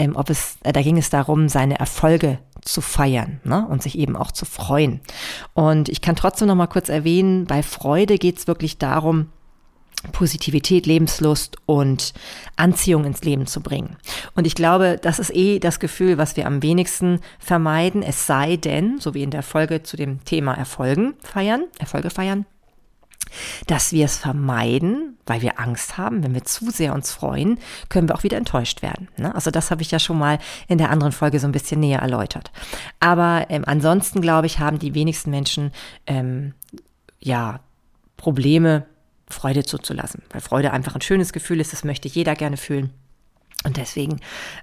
ähm, 0.00 0.16
ob 0.16 0.30
es, 0.30 0.56
äh, 0.62 0.72
da 0.72 0.80
ging 0.80 0.96
es 0.96 1.10
darum, 1.10 1.50
seine 1.50 1.78
Erfolge 1.78 2.38
zu 2.62 2.80
feiern 2.80 3.40
ne? 3.44 3.66
und 3.68 3.82
sich 3.82 3.98
eben 3.98 4.16
auch 4.16 4.32
zu 4.32 4.44
freuen. 4.44 5.00
Und 5.54 5.88
ich 5.88 6.00
kann 6.00 6.16
trotzdem 6.16 6.48
noch 6.48 6.54
mal 6.54 6.66
kurz 6.66 6.88
erwähnen, 6.88 7.46
bei 7.46 7.62
Freude 7.62 8.18
geht 8.18 8.38
es 8.38 8.46
wirklich 8.46 8.78
darum, 8.78 9.28
Positivität, 10.12 10.86
Lebenslust 10.86 11.58
und 11.66 12.14
Anziehung 12.56 13.04
ins 13.04 13.22
Leben 13.22 13.46
zu 13.46 13.60
bringen. 13.60 13.96
Und 14.34 14.46
ich 14.46 14.54
glaube, 14.54 14.98
das 15.00 15.18
ist 15.18 15.34
eh 15.34 15.58
das 15.58 15.78
Gefühl, 15.78 16.16
was 16.16 16.36
wir 16.36 16.46
am 16.46 16.62
wenigsten 16.62 17.20
vermeiden, 17.38 18.02
es 18.02 18.26
sei 18.26 18.56
denn, 18.56 18.98
so 18.98 19.12
wie 19.12 19.22
in 19.22 19.30
der 19.30 19.42
Folge 19.42 19.82
zu 19.82 19.96
dem 19.96 20.24
Thema 20.24 20.54
Erfolgen 20.54 21.14
feiern, 21.22 21.64
Erfolge 21.78 22.08
feiern, 22.08 22.46
dass 23.66 23.92
wir 23.92 24.04
es 24.04 24.16
vermeiden, 24.16 25.18
weil 25.26 25.42
wir 25.42 25.60
Angst 25.60 25.98
haben, 25.98 26.22
wenn 26.22 26.34
wir 26.34 26.44
zu 26.44 26.70
sehr 26.70 26.94
uns 26.94 27.12
freuen, 27.12 27.58
können 27.88 28.08
wir 28.08 28.14
auch 28.14 28.22
wieder 28.22 28.36
enttäuscht 28.36 28.82
werden. 28.82 29.08
Ne? 29.16 29.34
Also 29.34 29.50
das 29.50 29.70
habe 29.70 29.82
ich 29.82 29.90
ja 29.90 29.98
schon 29.98 30.18
mal 30.18 30.38
in 30.68 30.78
der 30.78 30.90
anderen 30.90 31.12
Folge 31.12 31.38
so 31.38 31.46
ein 31.46 31.52
bisschen 31.52 31.80
näher 31.80 32.00
erläutert. 32.00 32.50
Aber 32.98 33.46
ähm, 33.48 33.64
ansonsten 33.66 34.20
glaube 34.20 34.46
ich, 34.46 34.58
haben 34.58 34.78
die 34.78 34.94
wenigsten 34.94 35.30
Menschen 35.30 35.72
ähm, 36.06 36.54
ja 37.20 37.60
Probleme, 38.16 38.86
Freude 39.28 39.64
zuzulassen, 39.64 40.22
weil 40.30 40.40
Freude 40.40 40.72
einfach 40.72 40.94
ein 40.94 41.00
schönes 41.00 41.32
Gefühl 41.32 41.60
ist. 41.60 41.72
Das 41.72 41.84
möchte 41.84 42.08
jeder 42.08 42.34
gerne 42.34 42.56
fühlen. 42.56 42.90
Und 43.64 43.76
deswegen, 43.76 44.20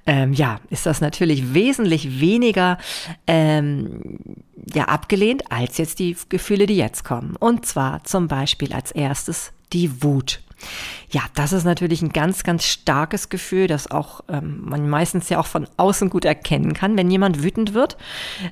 ähm, 0.08 0.34
ja, 0.34 0.60
ist 0.70 0.88
das 0.88 1.02
natürlich 1.02 1.54
wesentlich 1.54 2.20
weniger 2.20 2.80
ähm, 3.28 4.20
ja, 4.74 4.86
abgelehnt 4.86 5.52
als 5.52 5.78
jetzt 5.78 6.00
die 6.00 6.18
Gefühle, 6.30 6.66
die 6.66 6.78
jetzt 6.78 7.04
kommen. 7.04 7.36
Und 7.36 7.66
zwar 7.66 8.04
zum 8.06 8.28
Beispiel 8.28 8.74
als 8.74 8.92
erstes 8.92 9.52
die 9.72 10.02
Wut. 10.02 10.42
Ja, 11.10 11.22
das 11.36 11.54
ist 11.54 11.64
natürlich 11.64 12.02
ein 12.02 12.10
ganz, 12.10 12.44
ganz 12.44 12.66
starkes 12.66 13.30
Gefühl, 13.30 13.68
das 13.68 13.90
auch 13.92 14.22
ähm, 14.28 14.62
man 14.66 14.90
meistens 14.90 15.30
ja 15.30 15.40
auch 15.40 15.46
von 15.46 15.68
außen 15.78 16.10
gut 16.10 16.26
erkennen 16.26 16.74
kann, 16.74 16.98
wenn 16.98 17.12
jemand 17.12 17.44
wütend 17.44 17.76
wird. 17.76 17.98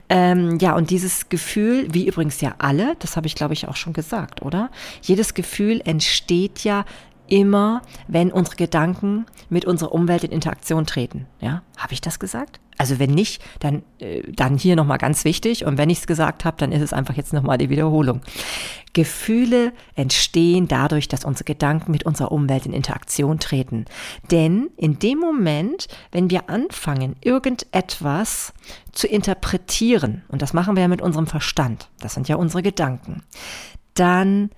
Ähm, 0.08 0.60
ja, 0.60 0.76
und 0.76 0.92
dieses 0.92 1.30
Gefühl, 1.30 1.88
wie 1.92 2.08
übrigens 2.08 2.40
ja 2.42 2.56
alle, 2.60 2.96
das 3.00 3.18
habe 3.18 3.26
ich 3.28 3.36
glaube 3.36 3.54
ich 3.54 3.68
auch 3.68 3.76
schon 3.76 3.94
gesagt, 3.94 4.44
oder? 4.44 4.70
Jedes 5.02 5.34
Gefühl 5.34 5.82
entsteht 5.84 6.64
ja 6.64 6.86
immer, 7.28 7.82
wenn 8.08 8.32
unsere 8.32 8.56
Gedanken 8.56 9.26
mit 9.50 9.66
unserer 9.66 9.94
Umwelt 9.94 10.24
in 10.24 10.32
Interaktion 10.32 10.86
treten. 10.86 11.28
Ja, 11.40 11.64
habe 11.78 11.94
ich 11.94 12.02
das 12.02 12.20
gesagt? 12.20 12.60
Also 12.78 13.00
wenn 13.00 13.12
nicht, 13.12 13.42
dann 13.60 13.84
äh, 14.00 14.22
dann 14.32 14.58
hier 14.58 14.76
noch 14.76 14.86
mal 14.86 14.98
ganz 14.98 15.24
wichtig 15.24 15.66
und 15.66 15.78
wenn 15.78 15.90
ich 15.90 16.00
es 16.00 16.08
gesagt 16.08 16.44
habe, 16.44 16.58
dann 16.58 16.72
ist 16.72 16.82
es 16.82 16.94
einfach 16.94 17.16
jetzt 17.16 17.32
noch 17.32 17.44
mal 17.44 17.58
die 17.58 17.70
Wiederholung. 17.70 18.22
Gefühle 18.94 19.74
entstehen 19.96 20.68
dadurch, 20.68 21.08
dass 21.08 21.26
unsere 21.26 21.46
Gedanken 21.46 21.92
mit 21.92 22.06
unserer 22.06 22.32
Umwelt 22.32 22.66
in 22.66 22.74
Interaktion 22.74 23.40
treten. 23.40 23.86
Denn 24.32 24.70
in 24.78 25.00
dem 25.00 25.20
Moment, 25.20 25.88
wenn 26.12 26.30
wir 26.30 26.50
anfangen, 26.50 27.16
irgendetwas 27.22 28.54
zu 28.92 29.08
interpretieren, 29.08 30.24
und 30.30 30.42
das 30.42 30.54
machen 30.54 30.76
wir 30.76 30.82
ja 30.82 30.88
mit 30.88 31.02
unserem 31.02 31.28
Verstand, 31.28 31.90
das 32.00 32.14
sind 32.14 32.28
ja 32.28 32.36
unsere 32.38 32.64
Gedanken, 32.64 33.24
dann 33.94 34.50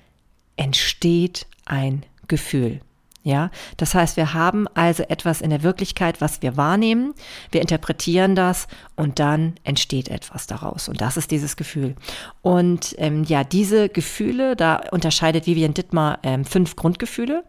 entsteht 0.56 1.47
ein 1.65 2.03
Gefühl. 2.28 2.82
Ja, 3.28 3.52
das 3.76 3.94
heißt, 3.94 4.16
wir 4.16 4.34
haben 4.34 4.68
also 4.74 5.04
etwas 5.04 5.42
in 5.42 5.50
der 5.50 5.62
Wirklichkeit, 5.62 6.22
was 6.22 6.42
wir 6.42 6.56
wahrnehmen, 6.56 7.13
wir 7.52 7.60
interpretieren 7.60 8.36
das 8.36 8.70
und 8.96 9.20
dann 9.20 9.56
entsteht 9.66 10.08
etwas 10.08 10.48
daraus. 10.48 10.88
Und 10.88 11.02
das 11.02 11.18
ist 11.18 11.30
dieses 11.30 11.58
Gefühl. 11.58 11.96
Und 12.42 12.96
ähm, 13.00 13.26
ja, 13.26 13.44
diese 13.44 13.90
Gefühle, 13.90 14.56
da 14.56 14.82
unterscheidet 14.92 15.46
Vivian 15.46 15.74
Dittmar 15.74 16.20
ähm, 16.24 16.46
fünf 16.46 16.78
Grundgefühle. 16.78 17.44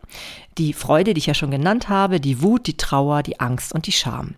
Die 0.59 0.73
Freude, 0.73 1.14
die 1.14 1.19
ich 1.19 1.27
ja 1.27 1.35
schon 1.35 1.53
genannt 1.53 1.88
habe, 1.88 2.19
die 2.19 2.43
Wut, 2.43 2.67
die 2.67 2.77
Trauer, 2.77 3.23
die 3.23 3.38
Angst 3.38 3.73
und 3.73 3.87
die 3.87 3.93
Scham. 3.93 4.35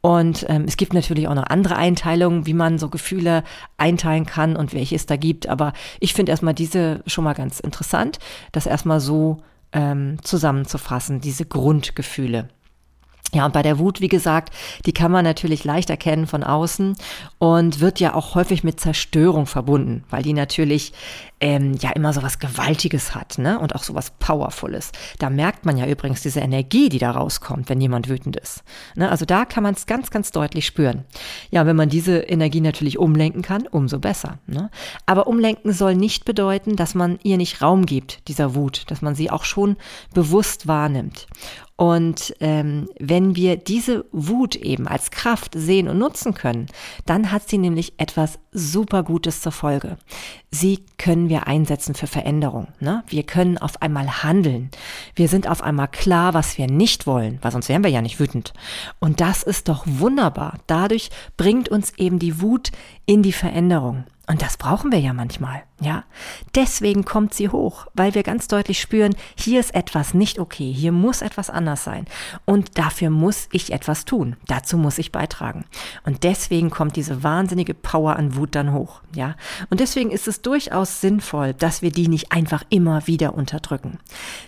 Und 0.00 0.44
ähm, 0.48 0.64
es 0.66 0.76
gibt 0.76 0.94
natürlich 0.94 1.28
auch 1.28 1.36
noch 1.36 1.46
andere 1.46 1.76
Einteilungen, 1.76 2.44
wie 2.44 2.54
man 2.54 2.80
so 2.80 2.88
Gefühle 2.88 3.44
einteilen 3.76 4.26
kann 4.26 4.56
und 4.56 4.74
welche 4.74 4.96
es 4.96 5.06
da 5.06 5.14
gibt. 5.14 5.46
Aber 5.46 5.74
ich 6.00 6.12
finde 6.12 6.30
erstmal 6.30 6.54
diese 6.54 7.04
schon 7.06 7.22
mal 7.22 7.34
ganz 7.34 7.60
interessant, 7.60 8.18
das 8.50 8.66
erstmal 8.66 8.98
so 8.98 9.38
ähm, 9.72 10.18
zusammenzufassen, 10.22 11.20
diese 11.20 11.44
Grundgefühle. 11.44 12.48
Ja, 13.34 13.46
und 13.46 13.54
bei 13.54 13.62
der 13.62 13.78
Wut, 13.78 14.02
wie 14.02 14.08
gesagt, 14.08 14.54
die 14.84 14.92
kann 14.92 15.10
man 15.10 15.24
natürlich 15.24 15.64
leicht 15.64 15.88
erkennen 15.88 16.26
von 16.26 16.44
außen 16.44 16.96
und 17.38 17.80
wird 17.80 17.98
ja 17.98 18.14
auch 18.14 18.34
häufig 18.34 18.62
mit 18.62 18.78
Zerstörung 18.78 19.46
verbunden, 19.46 20.04
weil 20.10 20.22
die 20.22 20.34
natürlich 20.34 20.92
ähm, 21.42 21.74
ja 21.80 21.90
immer 21.90 22.12
so 22.12 22.22
was 22.22 22.38
Gewaltiges 22.38 23.16
hat, 23.16 23.36
ne? 23.36 23.58
Und 23.58 23.74
auch 23.74 23.82
so 23.82 23.94
was 23.94 24.12
Powerfules. 24.12 24.92
Da 25.18 25.28
merkt 25.28 25.66
man 25.66 25.76
ja 25.76 25.86
übrigens 25.86 26.22
diese 26.22 26.38
Energie, 26.38 26.88
die 26.88 26.98
da 26.98 27.10
rauskommt, 27.10 27.68
wenn 27.68 27.80
jemand 27.80 28.08
wütend 28.08 28.36
ist. 28.36 28.62
Ne? 28.94 29.10
Also 29.10 29.24
da 29.24 29.44
kann 29.44 29.64
man 29.64 29.74
es 29.74 29.86
ganz, 29.86 30.10
ganz 30.10 30.30
deutlich 30.30 30.64
spüren. 30.64 31.04
Ja, 31.50 31.66
wenn 31.66 31.74
man 31.74 31.88
diese 31.88 32.18
Energie 32.18 32.60
natürlich 32.60 32.96
umlenken 32.96 33.42
kann, 33.42 33.66
umso 33.66 33.98
besser. 33.98 34.38
Ne? 34.46 34.70
Aber 35.04 35.26
umlenken 35.26 35.72
soll 35.72 35.96
nicht 35.96 36.24
bedeuten, 36.24 36.76
dass 36.76 36.94
man 36.94 37.18
ihr 37.24 37.36
nicht 37.36 37.60
Raum 37.60 37.86
gibt, 37.86 38.28
dieser 38.28 38.54
Wut, 38.54 38.84
dass 38.88 39.02
man 39.02 39.16
sie 39.16 39.30
auch 39.30 39.44
schon 39.44 39.76
bewusst 40.14 40.68
wahrnimmt. 40.68 41.26
Und 41.74 42.34
ähm, 42.38 42.88
wenn 43.00 43.34
wir 43.34 43.56
diese 43.56 44.04
Wut 44.12 44.54
eben 44.54 44.86
als 44.86 45.10
Kraft 45.10 45.54
sehen 45.56 45.88
und 45.88 45.98
nutzen 45.98 46.34
können, 46.34 46.66
dann 47.06 47.32
hat 47.32 47.48
sie 47.48 47.58
nämlich 47.58 47.94
etwas 47.96 48.38
super 48.52 49.02
Gutes 49.02 49.40
zur 49.40 49.52
Folge. 49.52 49.96
Sie 50.50 50.84
können 50.98 51.30
wir 51.30 51.46
einsetzen 51.46 51.94
für 51.94 52.06
Veränderung. 52.06 52.68
Ne? 52.80 53.02
Wir 53.08 53.22
können 53.22 53.56
auf 53.56 53.80
einmal 53.80 54.22
handeln. 54.22 54.70
Wir 55.14 55.28
sind 55.28 55.48
auf 55.48 55.62
einmal 55.62 55.88
klar, 55.88 56.34
was 56.34 56.58
wir 56.58 56.66
nicht 56.66 57.06
wollen, 57.06 57.38
weil 57.40 57.50
sonst 57.50 57.70
wären 57.70 57.82
wir 57.82 57.90
ja 57.90 58.02
nicht 58.02 58.20
wütend. 58.20 58.52
Und 59.00 59.20
das 59.20 59.42
ist 59.42 59.68
doch 59.68 59.84
wunderbar. 59.86 60.58
Dadurch 60.66 61.10
bringt 61.38 61.70
uns 61.70 61.94
eben 61.96 62.18
die 62.18 62.42
Wut 62.42 62.70
in 63.06 63.22
die 63.22 63.32
Veränderung. 63.32 64.04
Und 64.28 64.40
das 64.40 64.56
brauchen 64.56 64.92
wir 64.92 65.00
ja 65.00 65.12
manchmal, 65.12 65.64
ja. 65.80 66.04
Deswegen 66.54 67.04
kommt 67.04 67.34
sie 67.34 67.48
hoch, 67.48 67.88
weil 67.92 68.14
wir 68.14 68.22
ganz 68.22 68.46
deutlich 68.46 68.80
spüren, 68.80 69.16
hier 69.36 69.58
ist 69.58 69.74
etwas 69.74 70.14
nicht 70.14 70.38
okay, 70.38 70.72
hier 70.72 70.92
muss 70.92 71.22
etwas 71.22 71.50
anders 71.50 71.82
sein. 71.82 72.06
Und 72.44 72.78
dafür 72.78 73.10
muss 73.10 73.48
ich 73.50 73.72
etwas 73.72 74.04
tun. 74.04 74.36
Dazu 74.46 74.78
muss 74.78 74.98
ich 74.98 75.10
beitragen. 75.10 75.64
Und 76.04 76.22
deswegen 76.22 76.70
kommt 76.70 76.94
diese 76.94 77.24
wahnsinnige 77.24 77.74
Power 77.74 78.14
an 78.14 78.36
Wut 78.36 78.54
dann 78.54 78.72
hoch, 78.72 79.02
ja. 79.12 79.34
Und 79.70 79.80
deswegen 79.80 80.12
ist 80.12 80.28
es 80.28 80.40
durchaus 80.40 81.00
sinnvoll, 81.00 81.52
dass 81.52 81.82
wir 81.82 81.90
die 81.90 82.06
nicht 82.06 82.30
einfach 82.30 82.62
immer 82.68 83.08
wieder 83.08 83.34
unterdrücken. 83.34 83.98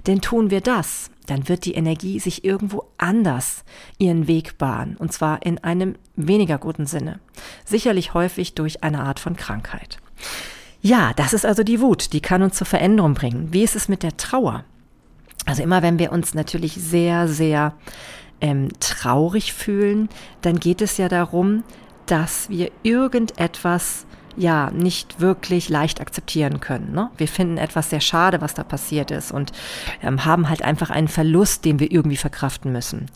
Denn 0.06 0.20
tun 0.20 0.50
wir 0.50 0.60
das, 0.60 1.10
dann 1.26 1.48
wird 1.48 1.64
die 1.64 1.74
Energie 1.74 2.20
sich 2.20 2.44
irgendwo 2.44 2.84
anders 2.98 3.64
ihren 3.98 4.26
Weg 4.26 4.58
bahnen, 4.58 4.96
und 4.96 5.12
zwar 5.12 5.44
in 5.44 5.58
einem 5.58 5.96
weniger 6.16 6.58
guten 6.58 6.86
Sinne. 6.86 7.20
Sicherlich 7.64 8.14
häufig 8.14 8.54
durch 8.54 8.82
eine 8.84 9.00
Art 9.00 9.20
von 9.20 9.36
Krankheit. 9.36 9.98
Ja, 10.82 11.12
das 11.16 11.32
ist 11.32 11.46
also 11.46 11.62
die 11.62 11.80
Wut, 11.80 12.12
die 12.12 12.20
kann 12.20 12.42
uns 12.42 12.56
zur 12.56 12.66
Veränderung 12.66 13.14
bringen. 13.14 13.48
Wie 13.52 13.62
ist 13.62 13.74
es 13.74 13.88
mit 13.88 14.02
der 14.02 14.16
Trauer? 14.16 14.64
Also 15.46 15.62
immer 15.62 15.82
wenn 15.82 15.98
wir 15.98 16.12
uns 16.12 16.34
natürlich 16.34 16.74
sehr, 16.74 17.26
sehr 17.28 17.74
ähm, 18.40 18.68
traurig 18.80 19.54
fühlen, 19.54 20.08
dann 20.42 20.60
geht 20.60 20.82
es 20.82 20.98
ja 20.98 21.08
darum, 21.08 21.64
dass 22.06 22.50
wir 22.50 22.70
irgendetwas 22.82 24.04
ja 24.36 24.70
nicht 24.70 25.20
wirklich 25.20 25.68
leicht 25.68 26.00
akzeptieren 26.00 26.60
können. 26.60 26.92
Ne? 26.92 27.10
Wir 27.16 27.28
finden 27.28 27.58
etwas 27.58 27.90
sehr 27.90 28.00
schade, 28.00 28.40
was 28.40 28.54
da 28.54 28.64
passiert 28.64 29.10
ist 29.10 29.32
und 29.32 29.52
ähm, 30.02 30.24
haben 30.24 30.48
halt 30.48 30.62
einfach 30.62 30.90
einen 30.90 31.08
Verlust, 31.08 31.64
den 31.64 31.78
wir 31.80 31.90
irgendwie 31.90 32.16
verkraften 32.16 32.72
müssen. 32.72 33.06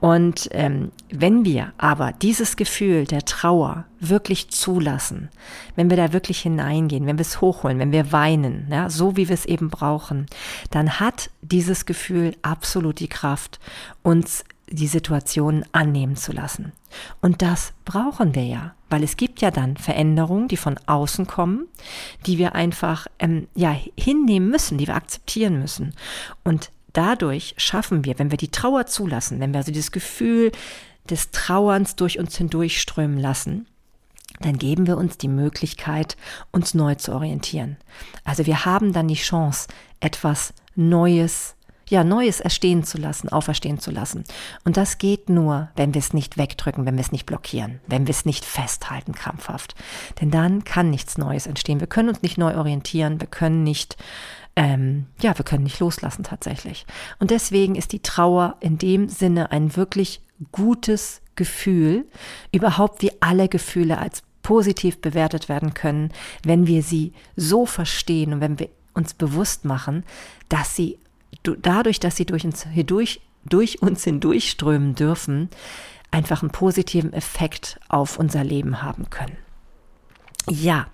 Und 0.00 0.48
ähm, 0.52 0.92
wenn 1.10 1.44
wir 1.44 1.72
aber 1.78 2.12
dieses 2.12 2.56
Gefühl 2.56 3.04
der 3.04 3.24
Trauer 3.24 3.84
wirklich 4.00 4.50
zulassen, 4.50 5.30
wenn 5.76 5.90
wir 5.90 5.96
da 5.96 6.12
wirklich 6.12 6.40
hineingehen, 6.40 7.06
wenn 7.06 7.18
wir 7.18 7.22
es 7.22 7.40
hochholen, 7.40 7.78
wenn 7.78 7.92
wir 7.92 8.12
weinen, 8.12 8.68
ja, 8.70 8.90
so 8.90 9.16
wie 9.16 9.28
wir 9.28 9.34
es 9.34 9.46
eben 9.46 9.70
brauchen, 9.70 10.26
dann 10.70 11.00
hat 11.00 11.30
dieses 11.42 11.86
Gefühl 11.86 12.36
absolut 12.42 13.00
die 13.00 13.08
Kraft, 13.08 13.60
uns 14.02 14.44
die 14.68 14.86
Situation 14.86 15.64
annehmen 15.72 16.16
zu 16.16 16.32
lassen. 16.32 16.72
Und 17.20 17.42
das 17.42 17.72
brauchen 17.84 18.34
wir 18.34 18.44
ja, 18.44 18.74
weil 18.88 19.02
es 19.02 19.16
gibt 19.16 19.40
ja 19.40 19.50
dann 19.50 19.76
Veränderungen, 19.76 20.48
die 20.48 20.56
von 20.56 20.78
außen 20.86 21.26
kommen, 21.26 21.66
die 22.26 22.38
wir 22.38 22.54
einfach 22.54 23.06
ähm, 23.18 23.48
ja 23.54 23.76
hinnehmen 23.98 24.48
müssen, 24.50 24.78
die 24.78 24.86
wir 24.86 24.96
akzeptieren 24.96 25.58
müssen. 25.58 25.94
Und 26.44 26.70
dadurch 26.92 27.54
schaffen 27.58 28.04
wir, 28.04 28.18
wenn 28.18 28.30
wir 28.30 28.38
die 28.38 28.50
Trauer 28.50 28.86
zulassen, 28.86 29.40
wenn 29.40 29.52
wir 29.52 29.58
also 29.58 29.72
dieses 29.72 29.92
Gefühl 29.92 30.52
des 31.10 31.30
Trauerns 31.30 31.96
durch 31.96 32.18
uns 32.18 32.36
hindurchströmen 32.36 33.18
lassen, 33.18 33.66
dann 34.40 34.58
geben 34.58 34.86
wir 34.86 34.96
uns 34.96 35.18
die 35.18 35.28
Möglichkeit, 35.28 36.16
uns 36.50 36.74
neu 36.74 36.94
zu 36.96 37.12
orientieren. 37.12 37.76
Also 38.24 38.46
wir 38.46 38.64
haben 38.64 38.92
dann 38.92 39.08
die 39.08 39.14
Chance, 39.14 39.68
etwas 40.00 40.54
Neues 40.74 41.54
ja, 41.88 42.04
Neues 42.04 42.40
erstehen 42.40 42.84
zu 42.84 42.98
lassen, 42.98 43.28
auferstehen 43.28 43.78
zu 43.78 43.90
lassen. 43.90 44.24
Und 44.64 44.76
das 44.76 44.98
geht 44.98 45.28
nur, 45.28 45.68
wenn 45.76 45.94
wir 45.94 45.98
es 45.98 46.12
nicht 46.12 46.38
wegdrücken, 46.38 46.86
wenn 46.86 46.94
wir 46.94 47.02
es 47.02 47.12
nicht 47.12 47.26
blockieren, 47.26 47.80
wenn 47.86 48.06
wir 48.06 48.12
es 48.12 48.24
nicht 48.24 48.44
festhalten 48.44 49.12
krampfhaft. 49.12 49.74
Denn 50.20 50.30
dann 50.30 50.64
kann 50.64 50.90
nichts 50.90 51.18
Neues 51.18 51.46
entstehen. 51.46 51.80
Wir 51.80 51.86
können 51.86 52.08
uns 52.08 52.22
nicht 52.22 52.38
neu 52.38 52.56
orientieren, 52.56 53.20
wir 53.20 53.28
können 53.28 53.62
nicht, 53.62 53.96
ähm, 54.56 55.06
ja, 55.20 55.36
wir 55.36 55.44
können 55.44 55.64
nicht 55.64 55.80
loslassen 55.80 56.24
tatsächlich. 56.24 56.86
Und 57.18 57.30
deswegen 57.30 57.74
ist 57.74 57.92
die 57.92 58.02
Trauer 58.02 58.56
in 58.60 58.78
dem 58.78 59.08
Sinne 59.08 59.52
ein 59.52 59.76
wirklich 59.76 60.22
gutes 60.52 61.20
Gefühl, 61.36 62.06
überhaupt 62.52 63.02
wie 63.02 63.12
alle 63.20 63.48
Gefühle 63.48 63.98
als 63.98 64.22
positiv 64.42 65.00
bewertet 65.00 65.48
werden 65.48 65.74
können, 65.74 66.12
wenn 66.44 66.66
wir 66.66 66.82
sie 66.82 67.12
so 67.34 67.66
verstehen 67.66 68.34
und 68.34 68.40
wenn 68.40 68.58
wir 68.58 68.68
uns 68.92 69.14
bewusst 69.14 69.64
machen, 69.64 70.04
dass 70.48 70.76
sie 70.76 70.98
dadurch, 71.44 72.00
dass 72.00 72.16
sie 72.16 72.26
durch 72.26 72.44
uns 72.44 72.64
hindurch, 72.64 73.20
durch 73.44 73.82
uns 73.82 74.04
hindurchströmen 74.04 74.94
dürfen, 74.94 75.50
einfach 76.10 76.42
einen 76.42 76.50
positiven 76.50 77.12
Effekt 77.12 77.78
auf 77.88 78.18
unser 78.18 78.44
Leben 78.44 78.82
haben 78.82 79.10
können. 79.10 79.36
Ja, 80.48 80.86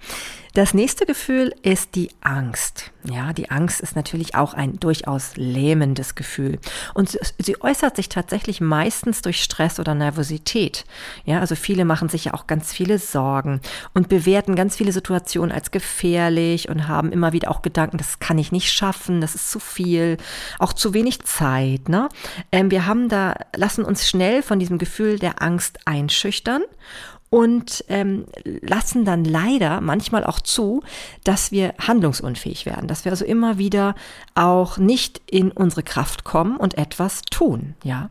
das 0.54 0.74
nächste 0.74 1.06
Gefühl 1.06 1.54
ist 1.62 1.94
die 1.94 2.10
Angst. 2.20 2.90
Ja, 3.04 3.32
die 3.32 3.50
Angst 3.50 3.80
ist 3.80 3.94
natürlich 3.94 4.34
auch 4.34 4.52
ein 4.52 4.80
durchaus 4.80 5.36
lähmendes 5.36 6.16
Gefühl. 6.16 6.58
Und 6.92 7.16
sie 7.38 7.60
äußert 7.62 7.94
sich 7.94 8.08
tatsächlich 8.08 8.60
meistens 8.60 9.22
durch 9.22 9.42
Stress 9.42 9.78
oder 9.78 9.94
Nervosität. 9.94 10.84
Ja, 11.24 11.38
also 11.38 11.54
viele 11.54 11.84
machen 11.84 12.08
sich 12.08 12.24
ja 12.24 12.34
auch 12.34 12.48
ganz 12.48 12.72
viele 12.72 12.98
Sorgen 12.98 13.60
und 13.94 14.08
bewerten 14.08 14.56
ganz 14.56 14.76
viele 14.76 14.90
Situationen 14.90 15.52
als 15.52 15.70
gefährlich 15.70 16.68
und 16.68 16.88
haben 16.88 17.12
immer 17.12 17.32
wieder 17.32 17.50
auch 17.50 17.62
Gedanken, 17.62 17.98
das 17.98 18.18
kann 18.18 18.36
ich 18.36 18.50
nicht 18.50 18.72
schaffen, 18.72 19.20
das 19.20 19.36
ist 19.36 19.52
zu 19.52 19.60
viel, 19.60 20.16
auch 20.58 20.72
zu 20.72 20.94
wenig 20.94 21.22
Zeit. 21.22 21.88
Ne? 21.88 22.08
Ähm, 22.50 22.72
wir 22.72 22.86
haben 22.86 23.08
da, 23.08 23.34
lassen 23.54 23.84
uns 23.84 24.08
schnell 24.08 24.42
von 24.42 24.58
diesem 24.58 24.78
Gefühl 24.78 25.20
der 25.20 25.42
Angst 25.42 25.78
einschüchtern 25.84 26.62
und 27.30 27.84
ähm, 27.88 28.26
lassen 28.44 29.04
dann 29.04 29.24
leider 29.24 29.80
manchmal 29.80 30.24
auch 30.24 30.40
zu, 30.40 30.82
dass 31.24 31.52
wir 31.52 31.74
handlungsunfähig 31.78 32.66
werden, 32.66 32.88
dass 32.88 33.04
wir 33.04 33.12
also 33.12 33.24
immer 33.24 33.56
wieder 33.56 33.94
auch 34.34 34.78
nicht 34.78 35.22
in 35.30 35.52
unsere 35.52 35.84
Kraft 35.84 36.24
kommen 36.24 36.56
und 36.56 36.76
etwas 36.76 37.22
tun, 37.22 37.74
ja. 37.84 38.10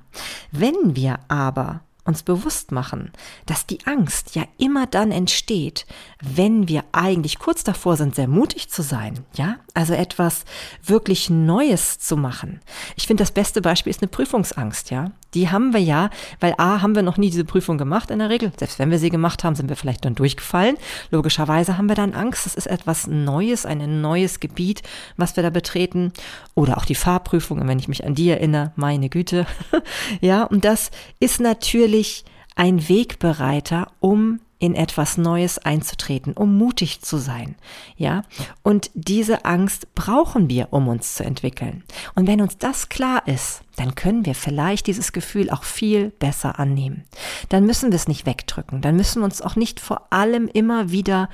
Wenn 0.52 0.96
wir 0.96 1.20
aber 1.28 1.82
uns 2.06 2.24
bewusst 2.24 2.72
machen, 2.72 3.12
dass 3.46 3.66
die 3.66 3.86
Angst 3.86 4.36
ja 4.36 4.44
immer 4.58 4.88
dann 4.88 5.12
entsteht, 5.12 5.86
wenn 6.22 6.68
wir 6.68 6.84
eigentlich 6.92 7.40
kurz 7.40 7.64
davor 7.64 7.98
sind, 7.98 8.16
sehr 8.16 8.28
mutig 8.28 8.70
zu 8.70 8.82
sein, 8.82 9.26
ja, 9.36 9.58
also 9.80 9.94
etwas 9.94 10.44
wirklich 10.84 11.30
Neues 11.30 12.00
zu 12.00 12.18
machen. 12.18 12.60
Ich 12.98 13.08
finde, 13.08 13.22
das 13.22 13.32
beste 13.32 13.62
Beispiel 13.62 13.92
ist 13.92 14.02
eine 14.02 14.10
Prüfungsangst, 14.10 14.92
ja. 14.92 15.12
Die 15.34 15.50
haben 15.50 15.72
wir 15.72 15.80
ja, 15.80 16.10
weil 16.42 16.54
A, 16.58 16.82
haben 16.82 16.96
wir 16.96 17.02
noch 17.02 17.15
nie 17.15 17.30
diese 17.30 17.46
Prüfung 17.46 17.78
gemacht 17.78 18.12
in 18.12 18.20
der 18.20 18.30
Regel. 18.30 18.52
Selbst 18.58 18.78
wenn 18.78 18.92
wir 18.92 19.00
sie 19.00 19.10
gemacht 19.10 19.46
haben, 19.46 19.56
sind 19.56 19.70
wir 19.70 19.78
vielleicht 19.78 20.04
dann 20.04 20.15
durchgefallen. 20.15 20.76
Logischerweise 21.12 21.78
haben 21.78 21.88
wir 21.88 21.96
dann 21.96 22.13
Angst. 22.13 22.46
Das 22.46 22.56
ist 22.56 22.68
etwas 22.68 23.08
Neues, 23.08 23.65
ein 23.65 24.02
neues 24.02 24.42
Gebiet, 24.42 24.84
was 25.15 25.38
wir 25.38 25.44
da 25.44 25.50
betreten. 25.50 26.12
Oder 26.56 26.78
auch 26.78 26.86
die 26.86 26.96
Fahrprüfung, 26.96 27.65
wenn 27.65 27.80
ich 27.80 27.88
mich 27.88 28.06
an 28.06 28.15
die 28.15 28.30
erinnere, 28.30 28.74
meine 28.76 29.08
Güte. 29.08 29.46
ja, 30.20 30.44
und 30.44 30.65
das 30.65 30.92
ist 31.22 31.39
natürlich 31.39 32.26
ein 32.58 32.89
Wegbereiter, 32.89 33.88
um 34.02 34.42
in 34.60 34.76
etwas 34.76 35.17
Neues 35.17 35.58
einzutreten, 35.58 36.34
um 36.34 36.58
mutig 36.58 37.02
zu 37.02 37.17
sein. 37.17 37.56
Ja? 37.95 38.24
Und 38.62 38.91
diese 38.93 39.45
Angst 39.45 39.95
brauchen 39.95 40.50
wir, 40.50 40.67
um 40.72 40.89
uns 40.89 41.15
zu 41.15 41.24
entwickeln. 41.24 41.84
Und 42.13 42.28
wenn 42.28 42.41
uns 42.41 42.58
das 42.58 42.89
klar 42.89 43.26
ist, 43.26 43.62
dann 43.78 43.95
können 43.95 44.26
wir 44.26 44.36
vielleicht 44.36 44.88
dieses 44.88 45.13
Gefühl 45.13 45.50
auch 45.50 45.63
viel 45.63 46.10
besser 46.10 46.60
annehmen. 46.60 47.06
Dann 47.48 47.65
müssen 47.65 47.91
wir 47.91 47.95
es 47.95 48.10
nicht 48.10 48.26
wegdrücken. 48.26 48.82
Dann 48.82 48.98
müssen 48.98 49.22
wir 49.22 49.26
uns 49.26 49.41
auch 49.41 49.56
nicht 49.56 49.80
vor 49.80 50.12
allem 50.12 50.50
immer 50.50 50.91
wieder 50.91 51.30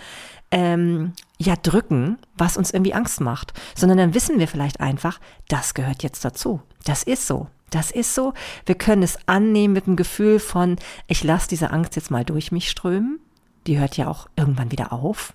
ähm, 0.52 1.14
ja 1.40 1.56
drücken, 1.56 2.20
was 2.38 2.58
uns 2.58 2.72
irgendwie 2.72 2.94
Angst 2.94 3.22
macht, 3.22 3.54
sondern 3.76 3.98
dann 3.98 4.14
wissen 4.14 4.38
wir 4.38 4.48
vielleicht 4.48 4.80
einfach, 4.80 5.20
das 5.48 5.74
gehört 5.74 6.04
jetzt 6.04 6.24
dazu. 6.24 6.62
Das 6.84 7.02
ist 7.02 7.26
so. 7.26 7.48
Das 7.70 7.92
ist 7.92 8.16
so. 8.16 8.34
Wir 8.66 8.76
können 8.76 9.04
es 9.04 9.18
annehmen 9.26 9.74
mit 9.74 9.88
dem 9.88 9.96
Gefühl 9.96 10.40
von, 10.40 10.78
ich 11.08 11.24
lasse 11.24 11.50
diese 11.50 11.72
Angst 11.72 11.96
jetzt 11.96 12.12
mal 12.12 12.24
durch 12.24 12.52
mich 12.52 12.70
strömen. 12.70 13.20
Die 13.68 13.80
hört 13.80 13.98
ja 13.98 14.08
auch 14.08 14.28
irgendwann 14.36 14.72
wieder 14.72 14.94
auf. 14.94 15.34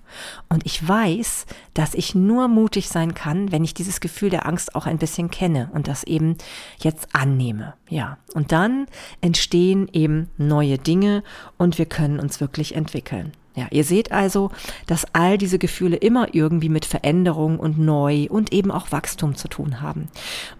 Und 0.48 0.64
ich 0.64 0.86
weiß, 0.86 1.46
dass 1.74 1.94
ich 1.94 2.14
nur 2.14 2.46
mutig 2.46 2.88
sein 2.88 3.14
kann, 3.14 3.50
wenn 3.50 3.64
ich 3.64 3.74
dieses 3.74 4.00
Gefühl 4.00 4.30
der 4.30 4.46
Angst 4.46 4.76
auch 4.76 4.86
ein 4.86 4.98
bisschen 4.98 5.32
kenne 5.32 5.68
und 5.74 5.88
das 5.88 6.04
eben 6.04 6.36
jetzt 6.78 7.08
annehme. 7.12 7.74
Ja. 7.88 8.18
Und 8.32 8.52
dann 8.52 8.86
entstehen 9.20 9.88
eben 9.92 10.30
neue 10.38 10.78
Dinge 10.78 11.24
und 11.58 11.78
wir 11.78 11.86
können 11.86 12.20
uns 12.20 12.40
wirklich 12.40 12.76
entwickeln. 12.76 13.32
Ja, 13.56 13.66
ihr 13.72 13.82
seht 13.82 14.12
also, 14.12 14.52
dass 14.86 15.12
all 15.12 15.36
diese 15.36 15.58
Gefühle 15.58 15.96
immer 15.96 16.34
irgendwie 16.34 16.68
mit 16.68 16.84
Veränderung 16.84 17.58
und 17.58 17.80
Neu 17.80 18.28
und 18.30 18.52
eben 18.52 18.70
auch 18.70 18.92
Wachstum 18.92 19.34
zu 19.34 19.48
tun 19.48 19.80
haben. 19.80 20.08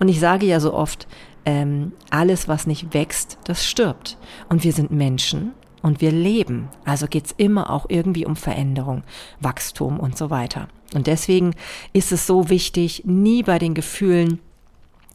Und 0.00 0.08
ich 0.08 0.18
sage 0.18 0.44
ja 0.44 0.58
so 0.58 0.74
oft, 0.74 1.06
ähm, 1.44 1.92
alles, 2.10 2.48
was 2.48 2.66
nicht 2.66 2.94
wächst, 2.94 3.38
das 3.44 3.66
stirbt. 3.66 4.18
Und 4.48 4.64
wir 4.64 4.72
sind 4.72 4.90
Menschen 4.90 5.52
und 5.82 6.00
wir 6.00 6.12
leben. 6.12 6.68
Also 6.84 7.06
geht's 7.06 7.34
immer 7.36 7.70
auch 7.70 7.86
irgendwie 7.88 8.26
um 8.26 8.36
Veränderung, 8.36 9.02
Wachstum 9.40 9.98
und 9.98 10.16
so 10.16 10.30
weiter. 10.30 10.68
Und 10.94 11.06
deswegen 11.06 11.54
ist 11.92 12.12
es 12.12 12.26
so 12.26 12.48
wichtig, 12.48 13.04
nie 13.04 13.42
bei 13.42 13.58
den 13.58 13.74
Gefühlen 13.74 14.40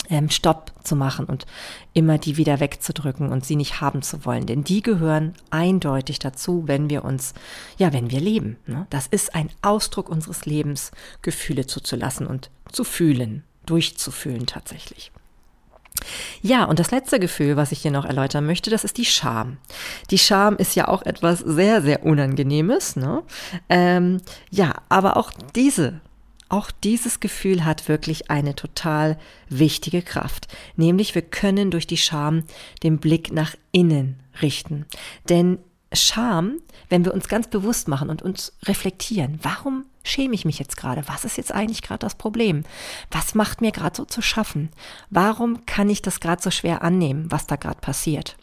ähm, 0.09 0.29
Stopp 0.29 0.71
zu 0.83 0.95
machen 0.95 1.25
und 1.25 1.45
immer 1.93 2.17
die 2.17 2.37
wieder 2.37 2.59
wegzudrücken 2.59 3.31
und 3.31 3.45
sie 3.45 3.55
nicht 3.55 3.81
haben 3.81 4.01
zu 4.01 4.25
wollen. 4.25 4.45
Denn 4.45 4.63
die 4.63 4.81
gehören 4.81 5.33
eindeutig 5.49 6.19
dazu, 6.19 6.63
wenn 6.67 6.89
wir 6.89 7.03
uns, 7.03 7.33
ja, 7.77 7.93
wenn 7.93 8.11
wir 8.11 8.21
leben. 8.21 8.57
Ne? 8.67 8.87
Das 8.89 9.07
ist 9.07 9.35
ein 9.35 9.49
Ausdruck 9.61 10.09
unseres 10.09 10.45
Lebens, 10.45 10.91
Gefühle 11.21 11.65
zuzulassen 11.65 12.27
und 12.27 12.49
zu 12.71 12.83
fühlen, 12.83 13.43
durchzufühlen 13.65 14.45
tatsächlich. 14.45 15.11
Ja, 16.41 16.65
und 16.65 16.79
das 16.79 16.91
letzte 16.91 17.19
Gefühl, 17.19 17.55
was 17.55 17.71
ich 17.71 17.81
hier 17.81 17.91
noch 17.91 18.05
erläutern 18.05 18.45
möchte, 18.45 18.69
das 18.69 18.83
ist 18.83 18.97
die 18.97 19.05
Scham. 19.05 19.57
Die 20.11 20.17
Scham 20.17 20.57
ist 20.57 20.75
ja 20.75 20.87
auch 20.87 21.01
etwas 21.01 21.39
sehr, 21.39 21.81
sehr 21.81 22.05
Unangenehmes. 22.05 22.95
Ne? 22.95 23.23
Ähm, 23.69 24.21
ja, 24.51 24.75
aber 24.89 25.17
auch 25.17 25.31
diese 25.55 26.01
auch 26.47 26.69
dieses 26.69 27.19
Gefühl 27.19 27.65
hat 27.65 27.89
wirklich 27.89 28.29
eine 28.29 28.55
total 28.55 29.17
wichtige 29.49 30.03
Kraft. 30.03 30.47
Nämlich 30.75 31.15
wir 31.15 31.23
können 31.23 31.71
durch 31.71 31.87
die 31.87 31.97
Scham 31.97 32.43
den 32.83 32.99
Blick 32.99 33.33
nach 33.33 33.55
innen 33.71 34.19
richten. 34.41 34.85
Denn 35.27 35.57
Scham, 35.91 36.59
wenn 36.89 37.03
wir 37.03 37.13
uns 37.13 37.27
ganz 37.27 37.47
bewusst 37.47 37.87
machen 37.87 38.09
und 38.09 38.21
uns 38.21 38.53
reflektieren, 38.65 39.39
warum 39.41 39.85
schäme 40.05 40.33
ich 40.35 40.45
mich 40.45 40.59
jetzt 40.59 40.77
gerade? 40.77 41.07
Was 41.07 41.25
ist 41.25 41.37
jetzt 41.37 41.51
eigentlich 41.51 41.81
gerade 41.81 41.99
das 41.99 42.15
Problem? 42.15 42.63
Was 43.11 43.35
macht 43.35 43.61
mir 43.61 43.71
gerade 43.71 43.95
so 43.95 44.05
zu 44.05 44.21
schaffen? 44.21 44.69
Warum 45.09 45.65
kann 45.65 45.89
ich 45.89 46.01
das 46.01 46.19
gerade 46.19 46.41
so 46.41 46.51
schwer 46.51 46.81
annehmen, 46.81 47.31
was 47.31 47.47
da 47.47 47.57
gerade 47.57 47.79
passiert? 47.81 48.37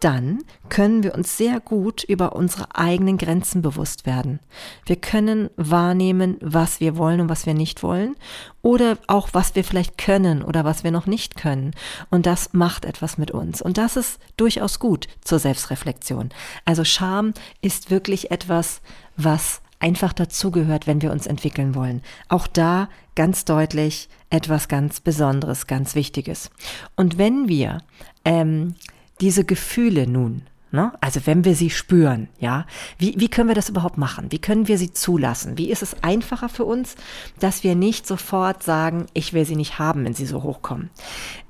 Dann 0.00 0.42
können 0.68 1.02
wir 1.02 1.14
uns 1.14 1.36
sehr 1.36 1.60
gut 1.60 2.02
über 2.04 2.34
unsere 2.34 2.74
eigenen 2.74 3.18
Grenzen 3.18 3.62
bewusst 3.62 4.06
werden. 4.06 4.40
Wir 4.86 4.96
können 4.96 5.50
wahrnehmen, 5.56 6.36
was 6.40 6.80
wir 6.80 6.96
wollen 6.96 7.20
und 7.20 7.28
was 7.28 7.46
wir 7.46 7.54
nicht 7.54 7.82
wollen 7.82 8.16
oder 8.62 8.98
auch 9.06 9.28
was 9.32 9.54
wir 9.54 9.64
vielleicht 9.64 9.98
können 9.98 10.42
oder 10.42 10.64
was 10.64 10.84
wir 10.84 10.90
noch 10.90 11.06
nicht 11.06 11.36
können. 11.36 11.72
Und 12.10 12.26
das 12.26 12.52
macht 12.52 12.84
etwas 12.84 13.18
mit 13.18 13.30
uns. 13.30 13.60
Und 13.62 13.78
das 13.78 13.96
ist 13.96 14.18
durchaus 14.36 14.78
gut 14.78 15.08
zur 15.22 15.38
Selbstreflexion. 15.38 16.30
Also 16.64 16.84
Scham 16.84 17.34
ist 17.60 17.90
wirklich 17.90 18.30
etwas, 18.30 18.80
was 19.16 19.60
einfach 19.82 20.12
dazugehört, 20.12 20.86
wenn 20.86 21.02
wir 21.02 21.12
uns 21.12 21.26
entwickeln 21.26 21.74
wollen. 21.74 22.02
Auch 22.28 22.46
da 22.46 22.88
ganz 23.14 23.44
deutlich 23.44 24.08
etwas 24.30 24.68
ganz 24.68 25.00
Besonderes, 25.00 25.66
ganz 25.66 25.94
Wichtiges. 25.94 26.50
Und 26.96 27.18
wenn 27.18 27.48
wir 27.48 27.82
ähm, 28.24 28.74
diese 29.20 29.44
Gefühle 29.44 30.06
nun, 30.06 30.42
ne? 30.70 30.92
also 31.00 31.20
wenn 31.26 31.44
wir 31.44 31.56
sie 31.56 31.68
spüren, 31.68 32.28
ja, 32.38 32.64
wie, 32.96 33.14
wie 33.18 33.28
können 33.28 33.48
wir 33.48 33.56
das 33.56 33.68
überhaupt 33.68 33.98
machen? 33.98 34.30
Wie 34.30 34.38
können 34.38 34.68
wir 34.68 34.78
sie 34.78 34.92
zulassen? 34.92 35.58
Wie 35.58 35.70
ist 35.70 35.82
es 35.82 36.02
einfacher 36.02 36.48
für 36.48 36.64
uns, 36.64 36.94
dass 37.40 37.64
wir 37.64 37.74
nicht 37.74 38.06
sofort 38.06 38.62
sagen, 38.62 39.06
ich 39.14 39.32
will 39.32 39.44
sie 39.44 39.56
nicht 39.56 39.78
haben, 39.80 40.04
wenn 40.04 40.14
sie 40.14 40.26
so 40.26 40.44
hochkommen? 40.44 40.90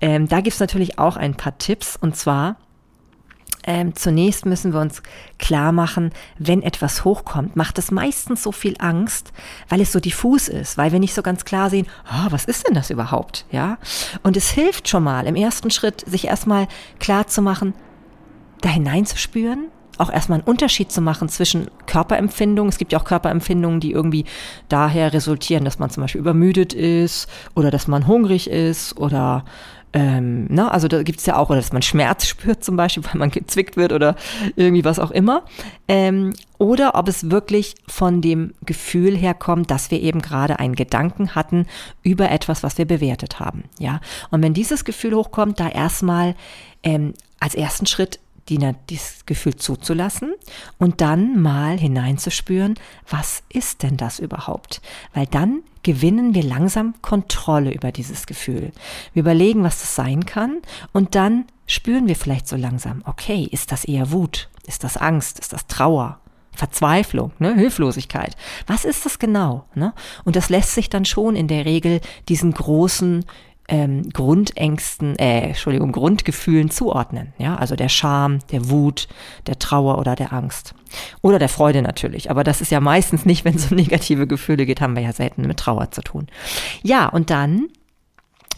Ähm, 0.00 0.26
da 0.26 0.40
gibt's 0.40 0.60
natürlich 0.60 0.98
auch 0.98 1.16
ein 1.16 1.34
paar 1.34 1.58
Tipps 1.58 1.96
und 1.96 2.16
zwar, 2.16 2.56
ähm, 3.64 3.94
zunächst 3.94 4.46
müssen 4.46 4.72
wir 4.72 4.80
uns 4.80 5.02
klar 5.38 5.72
machen, 5.72 6.10
wenn 6.38 6.62
etwas 6.62 7.04
hochkommt, 7.04 7.56
macht 7.56 7.78
es 7.78 7.90
meistens 7.90 8.42
so 8.42 8.52
viel 8.52 8.74
Angst, 8.78 9.32
weil 9.68 9.80
es 9.80 9.92
so 9.92 10.00
diffus 10.00 10.48
ist, 10.48 10.76
weil 10.78 10.92
wir 10.92 10.98
nicht 10.98 11.14
so 11.14 11.22
ganz 11.22 11.44
klar 11.44 11.70
sehen, 11.70 11.86
oh, 12.10 12.26
was 12.30 12.44
ist 12.44 12.66
denn 12.66 12.74
das 12.74 12.90
überhaupt, 12.90 13.46
ja? 13.50 13.78
Und 14.22 14.36
es 14.36 14.50
hilft 14.50 14.88
schon 14.88 15.04
mal 15.04 15.26
im 15.26 15.36
ersten 15.36 15.70
Schritt, 15.70 16.04
sich 16.08 16.26
erstmal 16.26 16.66
klar 16.98 17.26
zu 17.26 17.42
machen, 17.42 17.74
da 18.60 18.68
hineinzuspüren, 18.68 19.68
auch 19.98 20.10
erstmal 20.10 20.40
einen 20.40 20.48
Unterschied 20.48 20.90
zu 20.90 21.00
machen 21.00 21.28
zwischen 21.28 21.70
Körperempfindungen. 21.86 22.70
Es 22.70 22.78
gibt 22.78 22.92
ja 22.92 22.98
auch 22.98 23.04
Körperempfindungen, 23.04 23.80
die 23.80 23.92
irgendwie 23.92 24.24
daher 24.68 25.12
resultieren, 25.12 25.64
dass 25.64 25.78
man 25.78 25.90
zum 25.90 26.02
Beispiel 26.02 26.20
übermüdet 26.20 26.72
ist 26.72 27.28
oder 27.54 27.70
dass 27.70 27.88
man 27.88 28.06
hungrig 28.06 28.50
ist 28.50 28.96
oder 28.96 29.44
ähm, 29.94 30.46
ne, 30.46 30.70
also 30.70 30.88
da 30.88 31.02
gibt 31.02 31.20
es 31.20 31.26
ja 31.26 31.36
auch, 31.36 31.50
oder 31.50 31.58
dass 31.58 31.72
man 31.72 31.82
Schmerz 31.82 32.26
spürt 32.26 32.64
zum 32.64 32.76
Beispiel, 32.76 33.04
weil 33.04 33.18
man 33.18 33.30
gezwickt 33.30 33.76
wird 33.76 33.92
oder 33.92 34.16
irgendwie 34.56 34.84
was 34.84 34.98
auch 34.98 35.10
immer. 35.10 35.44
Ähm, 35.88 36.32
oder 36.58 36.94
ob 36.94 37.08
es 37.08 37.30
wirklich 37.30 37.74
von 37.88 38.20
dem 38.22 38.54
Gefühl 38.64 39.16
herkommt, 39.16 39.70
dass 39.70 39.90
wir 39.90 40.00
eben 40.00 40.22
gerade 40.22 40.58
einen 40.58 40.76
Gedanken 40.76 41.34
hatten 41.34 41.66
über 42.02 42.30
etwas, 42.30 42.62
was 42.62 42.78
wir 42.78 42.86
bewertet 42.86 43.40
haben. 43.40 43.64
Ja, 43.78 44.00
und 44.30 44.42
wenn 44.42 44.54
dieses 44.54 44.84
Gefühl 44.84 45.14
hochkommt, 45.14 45.58
da 45.60 45.68
erstmal 45.68 46.34
ähm, 46.82 47.14
als 47.40 47.54
ersten 47.54 47.86
Schritt 47.86 48.20
die, 48.48 48.58
dieses 48.90 49.24
Gefühl 49.26 49.56
zuzulassen 49.56 50.34
und 50.78 51.00
dann 51.00 51.40
mal 51.40 51.78
hineinzuspüren, 51.78 52.74
was 53.08 53.42
ist 53.48 53.82
denn 53.82 53.96
das 53.96 54.18
überhaupt? 54.18 54.80
Weil 55.14 55.26
dann 55.26 55.62
gewinnen 55.82 56.34
wir 56.34 56.42
langsam 56.42 56.94
Kontrolle 57.02 57.72
über 57.72 57.92
dieses 57.92 58.26
Gefühl. 58.26 58.72
Wir 59.12 59.20
überlegen, 59.20 59.62
was 59.62 59.80
das 59.80 59.94
sein 59.94 60.26
kann 60.26 60.58
und 60.92 61.14
dann 61.14 61.46
spüren 61.66 62.08
wir 62.08 62.16
vielleicht 62.16 62.48
so 62.48 62.56
langsam, 62.56 63.02
okay, 63.06 63.48
ist 63.50 63.72
das 63.72 63.84
eher 63.84 64.12
Wut? 64.12 64.48
Ist 64.66 64.84
das 64.84 64.96
Angst? 64.96 65.38
Ist 65.38 65.52
das 65.52 65.66
Trauer? 65.66 66.18
Verzweiflung, 66.54 67.32
ne, 67.38 67.54
Hilflosigkeit. 67.54 68.36
Was 68.66 68.84
ist 68.84 69.06
das 69.06 69.18
genau? 69.18 69.64
Ne? 69.74 69.94
Und 70.24 70.36
das 70.36 70.50
lässt 70.50 70.74
sich 70.74 70.90
dann 70.90 71.06
schon 71.06 71.34
in 71.34 71.48
der 71.48 71.64
Regel 71.64 72.00
diesen 72.28 72.52
großen 72.52 73.24
ähm, 73.68 74.08
Grundängsten, 74.10 75.16
äh, 75.18 75.48
Entschuldigung, 75.48 75.92
Grundgefühlen 75.92 76.70
zuordnen. 76.70 77.32
Ja, 77.38 77.56
also 77.56 77.76
der 77.76 77.88
Scham, 77.88 78.40
der 78.50 78.68
Wut, 78.70 79.08
der 79.46 79.58
Trauer 79.58 79.98
oder 79.98 80.14
der 80.14 80.32
Angst. 80.32 80.74
Oder 81.22 81.38
der 81.38 81.48
Freude 81.48 81.80
natürlich. 81.82 82.30
Aber 82.30 82.44
das 82.44 82.60
ist 82.60 82.70
ja 82.70 82.80
meistens 82.80 83.24
nicht, 83.24 83.44
wenn 83.44 83.54
es 83.54 83.70
um 83.70 83.76
negative 83.76 84.26
Gefühle 84.26 84.66
geht, 84.66 84.80
haben 84.80 84.96
wir 84.96 85.02
ja 85.02 85.12
selten 85.12 85.46
mit 85.46 85.58
Trauer 85.58 85.90
zu 85.90 86.02
tun. 86.02 86.26
Ja, 86.82 87.08
und 87.08 87.30
dann 87.30 87.68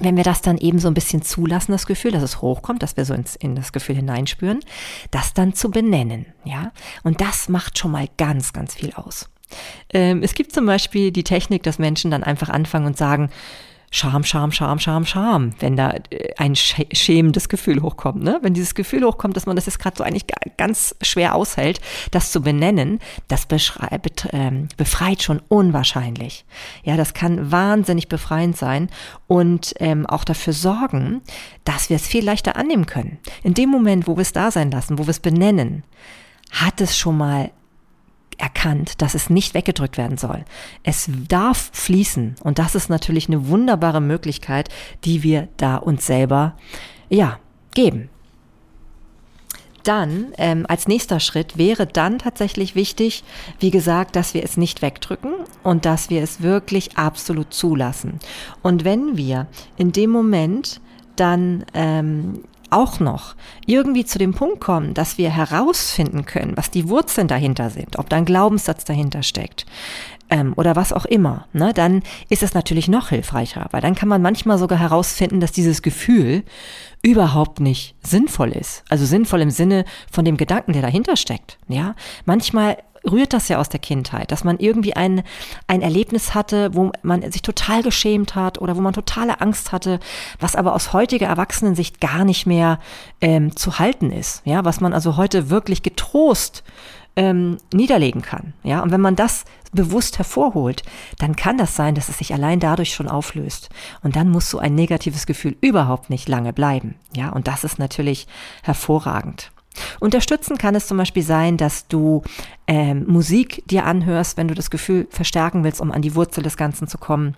wenn 0.01 0.17
wir 0.17 0.25
das 0.25 0.43
dann 0.43 0.59
eben 0.59 0.81
so 0.81 0.89
ein 0.89 0.95
bisschen 0.95 1.23
zulassen, 1.23 1.73
das 1.73 1.87
Gefühl, 1.87 2.11
dass 2.11 2.23
es 2.23 2.43
hochkommt, 2.43 2.83
dass 2.83 2.97
wir 2.97 3.05
so 3.05 3.15
ins, 3.15 3.37
in 3.37 3.55
das 3.55 3.73
Gefühl 3.73 3.95
hineinspüren, 3.95 4.59
das 5.13 5.35
dann 5.35 5.55
zu 5.55 5.71
benennen, 5.71 6.27
ja. 6.45 6.73
Und 7.05 7.21
das 7.21 7.49
macht 7.49 7.79
schon 7.79 7.93
mal 7.93 8.09
ganz, 8.17 8.53
ganz 8.53 8.75
viel 8.75 8.93
aus. 8.95 9.31
Ähm, 9.93 10.23
es 10.23 10.35
gibt 10.35 10.53
zum 10.53 10.67
Beispiel 10.67 11.13
die 11.13 11.23
Technik, 11.23 11.63
dass 11.63 11.79
Menschen 11.79 12.11
dann 12.11 12.25
einfach 12.25 12.49
anfangen 12.49 12.87
und 12.87 12.97
sagen, 12.97 13.31
Scham, 13.97 14.25
Scham, 14.25 14.51
Scham, 14.51 14.81
Scham, 14.81 15.07
Scham, 15.07 15.51
wenn 15.61 15.77
da 15.77 15.93
äh, 16.11 16.35
ein 16.37 16.57
schämendes 16.57 17.49
Gefühl 17.49 17.81
hochkommt. 17.81 18.25
Ne? 18.25 18.41
Wenn 18.43 18.53
dieses 18.53 18.75
Gefühl 18.75 19.05
hochkommt, 19.05 19.37
dass 19.37 19.47
man 19.47 19.55
das 19.55 19.67
jetzt 19.67 19.79
gerade 19.79 19.97
so 19.97 20.03
eigentlich 20.03 20.27
ganz 20.57 20.97
schwer 21.01 21.37
aushält, 21.37 21.81
das 22.11 22.33
zu 22.33 22.43
benennen, 22.43 22.99
das 23.29 23.47
ähm, 24.33 24.69
befreit 24.77 25.23
schon 25.23 25.41
unwahrscheinlich. 25.47 26.45
Ja, 26.83 26.97
das 26.97 27.15
kann 27.15 27.53
wahnsinnig 27.53 28.09
befreiend 28.09 28.57
sein 28.57 28.91
und 29.29 29.75
ähm, 29.79 30.07
auch 30.07 30.25
dafür 30.25 30.55
sorgen, 30.55 31.23
dass 31.63 31.89
wir 31.89 31.95
es 31.95 32.09
viel 32.09 32.25
leichter 32.25 32.57
annehmen 32.57 32.87
können. 32.87 33.19
In 33.45 33.55
dem 33.55 33.71
Moment, 33.71 34.09
wo 34.09 34.17
wir 34.17 34.23
es 34.23 34.33
da 34.33 34.51
sein 34.51 34.73
lassen, 34.73 34.99
wo 34.99 35.05
wir 35.05 35.11
es 35.11 35.21
benennen, 35.21 35.85
hat 36.51 36.81
es 36.81 36.99
schon 36.99 37.17
mal 37.17 37.53
erkannt, 38.39 39.03
dass 39.03 39.15
es 39.15 39.31
nicht 39.31 39.55
weggedrückt 39.55 39.99
werden 39.99 40.19
soll. 40.19 40.45
Es 40.83 41.09
darf 41.29 41.71
fließen 41.73 42.37
und 42.43 42.59
das 42.59 42.75
ist 42.75 42.91
natürlich 42.91 43.29
eine 43.29 43.49
wunderbare 43.49 44.01
Möglichkeit, 44.01 44.69
die 45.05 45.23
wir 45.23 45.49
da 45.57 45.77
uns 45.77 46.07
selber 46.07 46.57
ja 47.09 47.39
geben. 47.75 48.09
Dann 49.85 50.33
ähm, 50.39 50.65
als 50.67 50.89
nächster 50.89 51.21
Schritt 51.21 51.59
wäre 51.59 51.87
dann 51.87 52.19
tatsächlich 52.19 52.75
wichtig, 52.75 53.23
wie 53.61 53.71
gesagt, 53.71 54.17
dass 54.17 54.33
wir 54.33 54.43
es 54.43 54.57
nicht 54.57 54.81
wegdrücken 54.81 55.35
und 55.63 55.85
dass 55.85 56.09
wir 56.09 56.23
es 56.23 56.41
wirklich 56.41 56.97
absolut 56.97 57.53
zulassen. 57.53 58.19
Und 58.63 58.85
wenn 58.85 59.19
wir 59.19 59.47
in 59.77 59.93
dem 59.93 60.11
Moment 60.11 60.81
dann 61.17 61.67
ähm, 61.75 62.45
auch 62.75 63.01
noch 63.01 63.35
irgendwie 63.67 64.05
zu 64.05 64.19
dem 64.19 64.35
Punkt 64.35 64.61
kommen, 64.61 64.95
dass 64.95 65.19
wir 65.19 65.31
herausfinden 65.31 66.27
können, 66.27 66.57
was 66.57 66.71
die 66.71 66.89
Wurzeln 66.89 67.29
dahinter 67.29 67.71
sind, 67.71 67.99
ob 67.99 68.09
da 68.09 68.17
ein 68.17 68.25
Glaubenssatz 68.25 68.85
dahinter 68.85 69.23
steckt 69.23 69.67
ähm, 70.31 70.53
oder 70.57 70.77
was 70.77 70.93
auch 70.93 71.05
immer, 71.05 71.47
ne, 71.53 71.73
dann 71.75 72.03
ist 72.29 72.43
es 72.43 72.55
natürlich 72.55 72.89
noch 72.89 73.11
hilfreicher, 73.11 73.67
weil 73.71 73.81
dann 73.81 73.95
kann 73.95 74.09
man 74.09 74.23
manchmal 74.23 74.59
sogar 74.59 74.79
herausfinden, 74.79 75.41
dass 75.41 75.53
dieses 75.53 75.83
Gefühl 75.83 76.45
überhaupt 77.03 77.61
nicht 77.61 77.95
sinnvoll 78.03 78.53
ist. 78.53 78.83
Also 78.89 79.05
sinnvoll 79.05 79.43
im 79.43 79.51
Sinne 79.51 79.85
von 80.11 80.25
dem 80.25 80.37
Gedanken, 80.37 80.73
der 80.73 80.83
dahinter 80.83 81.17
steckt. 81.17 81.59
Ja, 81.69 81.95
manchmal 82.25 82.79
rührt 83.11 83.33
das 83.33 83.49
ja 83.49 83.59
aus 83.59 83.69
der 83.69 83.81
Kindheit, 83.81 84.31
dass 84.33 84.45
man 84.45 84.59
irgendwie 84.59 84.95
ein, 84.95 85.23
ein 85.67 85.83
Erlebnis 85.83 86.35
hatte, 86.35 86.75
wo 86.75 86.93
man 87.03 87.31
sich 87.31 87.43
total 87.43 87.83
geschämt 87.83 88.35
hat 88.35 88.61
oder 88.61 88.77
wo 88.77 88.81
man 88.81 88.95
totale 88.95 89.41
Angst 89.41 89.73
hatte, 89.73 90.01
was 90.41 90.57
aber 90.57 90.75
aus 90.75 90.93
heutiger 90.93 91.27
Erwachsenensicht 91.27 92.01
gar 92.01 92.25
nicht 92.25 92.47
mehr 92.47 92.79
ähm, 93.21 93.57
zu 93.57 93.79
halten 93.79 94.11
ist. 94.11 94.43
Ja, 94.45 94.65
was 94.65 94.81
man 94.81 94.93
also 94.93 95.17
heute 95.17 95.51
wirklich 95.51 95.83
getrost 95.83 96.65
ähm, 97.17 97.59
niederlegen 97.73 98.23
kann. 98.23 98.55
Ja, 98.63 98.83
und 98.83 98.91
wenn 98.91 99.01
man 99.01 99.17
das 99.17 99.45
bewusst 99.73 100.19
hervorholt, 100.19 100.83
dann 101.19 101.37
kann 101.37 101.59
das 101.59 101.77
sein, 101.77 101.95
dass 101.95 102.09
es 102.09 102.19
sich 102.19 102.33
allein 102.33 102.61
dadurch 102.61 102.95
schon 102.95 103.09
auflöst. 103.09 103.71
Und 104.03 104.17
dann 104.17 104.31
muss 104.31 104.51
so 104.51 104.59
ein 104.59 104.75
negatives 104.75 105.27
Gefühl 105.27 105.57
überhaupt 105.61 106.11
nicht 106.11 106.29
lange 106.29 106.53
bleiben. 106.53 106.97
Ja, 107.15 107.31
und 107.31 107.49
das 107.49 107.65
ist 107.65 107.79
natürlich 107.79 108.27
hervorragend. 108.63 109.51
Unterstützen 110.01 110.59
kann 110.59 110.75
es 110.75 110.87
zum 110.87 110.97
Beispiel 110.97 111.23
sein, 111.23 111.57
dass 111.57 111.89
du 111.89 112.23
ähm, 112.67 113.05
Musik 113.07 113.63
dir 113.67 113.85
anhörst, 113.85 114.37
wenn 114.37 114.49
du 114.49 114.55
das 114.55 114.71
Gefühl 114.71 115.07
verstärken 115.11 115.65
willst, 115.65 115.81
um 115.81 115.93
an 115.93 116.03
die 116.03 116.15
Wurzel 116.15 116.43
des 116.43 116.57
Ganzen 116.57 116.89
zu 116.89 116.99
kommen. 116.99 117.37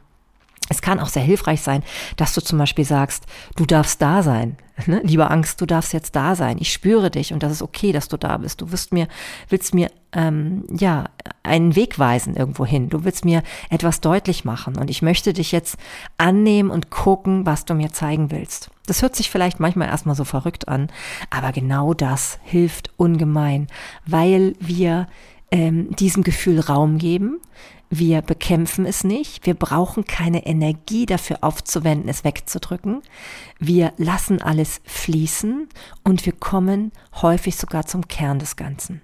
Es 0.68 0.82
kann 0.82 1.00
auch 1.00 1.08
sehr 1.08 1.22
hilfreich 1.22 1.60
sein, 1.60 1.82
dass 2.16 2.34
du 2.34 2.40
zum 2.40 2.58
Beispiel 2.58 2.84
sagst, 2.84 3.24
du 3.56 3.66
darfst 3.66 4.00
da 4.02 4.22
sein. 4.22 4.56
Ne? 4.86 5.00
Lieber 5.02 5.30
Angst, 5.30 5.62
du 5.62 5.64
darfst 5.64 5.94
jetzt 5.94 6.14
da 6.16 6.34
sein. 6.36 6.58
Ich 6.60 6.70
spüre 6.70 7.10
dich 7.10 7.32
und 7.32 7.42
das 7.42 7.50
ist 7.50 7.62
okay, 7.62 7.92
dass 7.92 8.08
du 8.08 8.18
da 8.18 8.36
bist. 8.36 8.60
Du 8.60 8.72
wirst 8.72 8.92
mir, 8.92 9.08
willst 9.48 9.74
mir 9.74 9.90
ähm, 10.12 10.64
ja 10.70 11.06
einen 11.42 11.76
Weg 11.76 11.98
weisen 11.98 12.36
irgendwo 12.36 12.66
hin. 12.66 12.90
Du 12.90 13.02
willst 13.02 13.24
mir 13.24 13.42
etwas 13.70 14.02
deutlich 14.02 14.44
machen 14.44 14.76
und 14.76 14.90
ich 14.90 15.00
möchte 15.00 15.32
dich 15.32 15.50
jetzt 15.50 15.78
annehmen 16.18 16.70
und 16.70 16.90
gucken, 16.90 17.46
was 17.46 17.64
du 17.64 17.72
mir 17.72 17.90
zeigen 17.90 18.30
willst. 18.30 18.70
Das 18.86 19.00
hört 19.00 19.16
sich 19.16 19.30
vielleicht 19.30 19.60
manchmal 19.60 19.88
erstmal 19.88 20.14
so 20.14 20.24
verrückt 20.24 20.68
an, 20.68 20.88
aber 21.30 21.52
genau 21.52 21.94
das 21.94 22.38
hilft 22.44 22.90
ungemein, 22.98 23.68
weil 24.06 24.54
wir 24.60 25.08
ähm, 25.50 25.94
diesem 25.96 26.22
Gefühl 26.22 26.60
Raum 26.60 26.98
geben. 26.98 27.40
Wir 27.88 28.20
bekämpfen 28.22 28.84
es 28.84 29.04
nicht. 29.04 29.46
Wir 29.46 29.54
brauchen 29.54 30.04
keine 30.04 30.46
Energie 30.46 31.06
dafür 31.06 31.38
aufzuwenden, 31.42 32.08
es 32.08 32.24
wegzudrücken. 32.24 33.02
Wir 33.58 33.92
lassen 33.96 34.42
alles 34.42 34.80
fließen 34.84 35.68
und 36.02 36.26
wir 36.26 36.32
kommen 36.32 36.92
häufig 37.22 37.56
sogar 37.56 37.86
zum 37.86 38.08
Kern 38.08 38.38
des 38.38 38.56
Ganzen. 38.56 39.02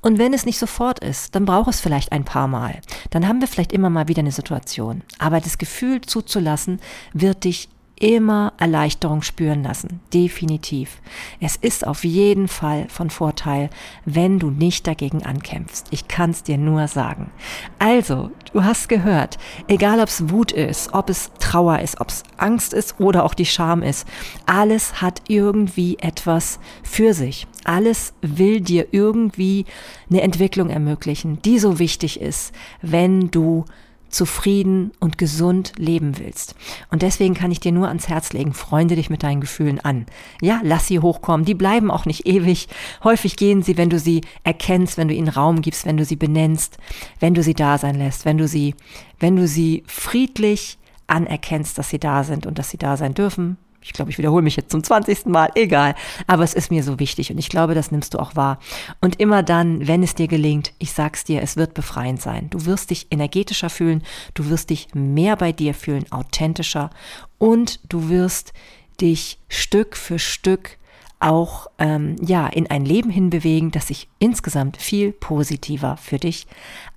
Und 0.00 0.18
wenn 0.18 0.32
es 0.32 0.46
nicht 0.46 0.58
sofort 0.58 1.00
ist, 1.00 1.34
dann 1.34 1.44
braucht 1.44 1.70
es 1.70 1.80
vielleicht 1.80 2.12
ein 2.12 2.24
paar 2.24 2.48
Mal. 2.48 2.80
Dann 3.10 3.28
haben 3.28 3.40
wir 3.40 3.48
vielleicht 3.48 3.72
immer 3.72 3.90
mal 3.90 4.08
wieder 4.08 4.20
eine 4.20 4.32
Situation. 4.32 5.02
Aber 5.18 5.40
das 5.40 5.58
Gefühl 5.58 6.00
zuzulassen, 6.00 6.80
wird 7.12 7.44
dich 7.44 7.68
immer 8.00 8.54
Erleichterung 8.58 9.22
spüren 9.22 9.62
lassen. 9.62 10.00
Definitiv. 10.12 11.00
Es 11.38 11.54
ist 11.54 11.86
auf 11.86 12.02
jeden 12.02 12.48
Fall 12.48 12.86
von 12.88 13.10
Vorteil, 13.10 13.70
wenn 14.04 14.38
du 14.38 14.50
nicht 14.50 14.86
dagegen 14.86 15.22
ankämpfst. 15.22 15.86
Ich 15.90 16.08
kann 16.08 16.30
es 16.30 16.42
dir 16.42 16.58
nur 16.58 16.88
sagen. 16.88 17.30
Also, 17.78 18.30
du 18.52 18.64
hast 18.64 18.88
gehört, 18.88 19.38
egal 19.68 20.00
ob 20.00 20.08
es 20.08 20.30
Wut 20.30 20.50
ist, 20.50 20.92
ob 20.94 21.10
es 21.10 21.30
Trauer 21.38 21.78
ist, 21.80 22.00
ob 22.00 22.08
es 22.08 22.24
Angst 22.38 22.72
ist 22.72 22.98
oder 22.98 23.24
auch 23.24 23.34
die 23.34 23.46
Scham 23.46 23.82
ist, 23.82 24.08
alles 24.46 25.02
hat 25.02 25.22
irgendwie 25.28 25.98
etwas 25.98 26.58
für 26.82 27.14
sich. 27.14 27.46
Alles 27.64 28.14
will 28.22 28.62
dir 28.62 28.88
irgendwie 28.92 29.66
eine 30.10 30.22
Entwicklung 30.22 30.70
ermöglichen, 30.70 31.40
die 31.42 31.58
so 31.58 31.78
wichtig 31.78 32.20
ist, 32.20 32.52
wenn 32.80 33.30
du 33.30 33.66
zufrieden 34.10 34.92
und 35.00 35.18
gesund 35.18 35.72
leben 35.76 36.18
willst. 36.18 36.54
Und 36.90 37.02
deswegen 37.02 37.34
kann 37.34 37.50
ich 37.50 37.60
dir 37.60 37.72
nur 37.72 37.88
ans 37.88 38.08
Herz 38.08 38.32
legen, 38.32 38.52
freunde 38.52 38.96
dich 38.96 39.10
mit 39.10 39.22
deinen 39.22 39.40
Gefühlen 39.40 39.80
an. 39.80 40.06
Ja, 40.40 40.60
lass 40.62 40.86
sie 40.86 41.00
hochkommen. 41.00 41.46
Die 41.46 41.54
bleiben 41.54 41.90
auch 41.90 42.04
nicht 42.04 42.26
ewig. 42.26 42.68
Häufig 43.04 43.36
gehen 43.36 43.62
sie, 43.62 43.76
wenn 43.76 43.90
du 43.90 43.98
sie 43.98 44.22
erkennst, 44.44 44.98
wenn 44.98 45.08
du 45.08 45.14
ihnen 45.14 45.28
Raum 45.28 45.62
gibst, 45.62 45.86
wenn 45.86 45.96
du 45.96 46.04
sie 46.04 46.16
benennst, 46.16 46.78
wenn 47.18 47.34
du 47.34 47.42
sie 47.42 47.54
da 47.54 47.78
sein 47.78 47.96
lässt, 47.96 48.24
wenn 48.24 48.38
du 48.38 48.46
sie, 48.46 48.74
wenn 49.18 49.36
du 49.36 49.46
sie 49.46 49.84
friedlich 49.86 50.78
anerkennst, 51.06 51.78
dass 51.78 51.90
sie 51.90 51.98
da 51.98 52.24
sind 52.24 52.46
und 52.46 52.58
dass 52.58 52.70
sie 52.70 52.78
da 52.78 52.96
sein 52.96 53.14
dürfen, 53.14 53.56
ich 53.82 53.92
glaube, 53.92 54.10
ich 54.10 54.18
wiederhole 54.18 54.42
mich 54.42 54.56
jetzt 54.56 54.70
zum 54.70 54.82
20. 54.82 55.26
Mal, 55.26 55.50
egal. 55.54 55.94
Aber 56.26 56.44
es 56.44 56.54
ist 56.54 56.70
mir 56.70 56.82
so 56.82 56.98
wichtig 56.98 57.30
und 57.30 57.38
ich 57.38 57.48
glaube, 57.48 57.74
das 57.74 57.90
nimmst 57.90 58.14
du 58.14 58.18
auch 58.18 58.36
wahr. 58.36 58.58
Und 59.00 59.20
immer 59.20 59.42
dann, 59.42 59.86
wenn 59.86 60.02
es 60.02 60.14
dir 60.14 60.28
gelingt, 60.28 60.72
ich 60.78 60.92
sag's 60.92 61.24
dir, 61.24 61.42
es 61.42 61.56
wird 61.56 61.74
befreiend 61.74 62.20
sein. 62.20 62.50
Du 62.50 62.66
wirst 62.66 62.90
dich 62.90 63.06
energetischer 63.10 63.70
fühlen, 63.70 64.02
du 64.34 64.50
wirst 64.50 64.70
dich 64.70 64.88
mehr 64.94 65.36
bei 65.36 65.52
dir 65.52 65.74
fühlen, 65.74 66.04
authentischer 66.10 66.90
und 67.38 67.80
du 67.88 68.08
wirst 68.08 68.52
dich 69.00 69.38
Stück 69.48 69.96
für 69.96 70.18
Stück 70.18 70.78
auch 71.20 71.66
ähm, 71.78 72.16
ja 72.22 72.46
in 72.46 72.68
ein 72.68 72.84
Leben 72.84 73.10
hinbewegen, 73.10 73.70
das 73.70 73.88
sich 73.88 74.08
insgesamt 74.18 74.78
viel 74.78 75.12
positiver 75.12 75.96
für 75.98 76.18
dich 76.18 76.46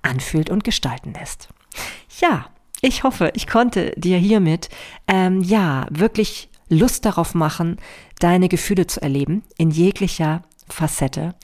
anfühlt 0.02 0.50
und 0.50 0.64
gestalten 0.64 1.12
lässt. 1.12 1.48
Ja, 2.20 2.46
ich 2.80 3.02
hoffe, 3.02 3.30
ich 3.34 3.46
konnte 3.46 3.92
dir 3.96 4.18
hiermit 4.18 4.68
ähm, 5.08 5.42
ja 5.42 5.86
wirklich 5.90 6.48
Lust 6.68 7.04
darauf 7.04 7.34
machen, 7.34 7.76
deine 8.18 8.48
Gefühle 8.48 8.86
zu 8.86 9.02
erleben, 9.02 9.42
in 9.58 9.70
jeglicher 9.70 10.42
Facette, 10.68 11.34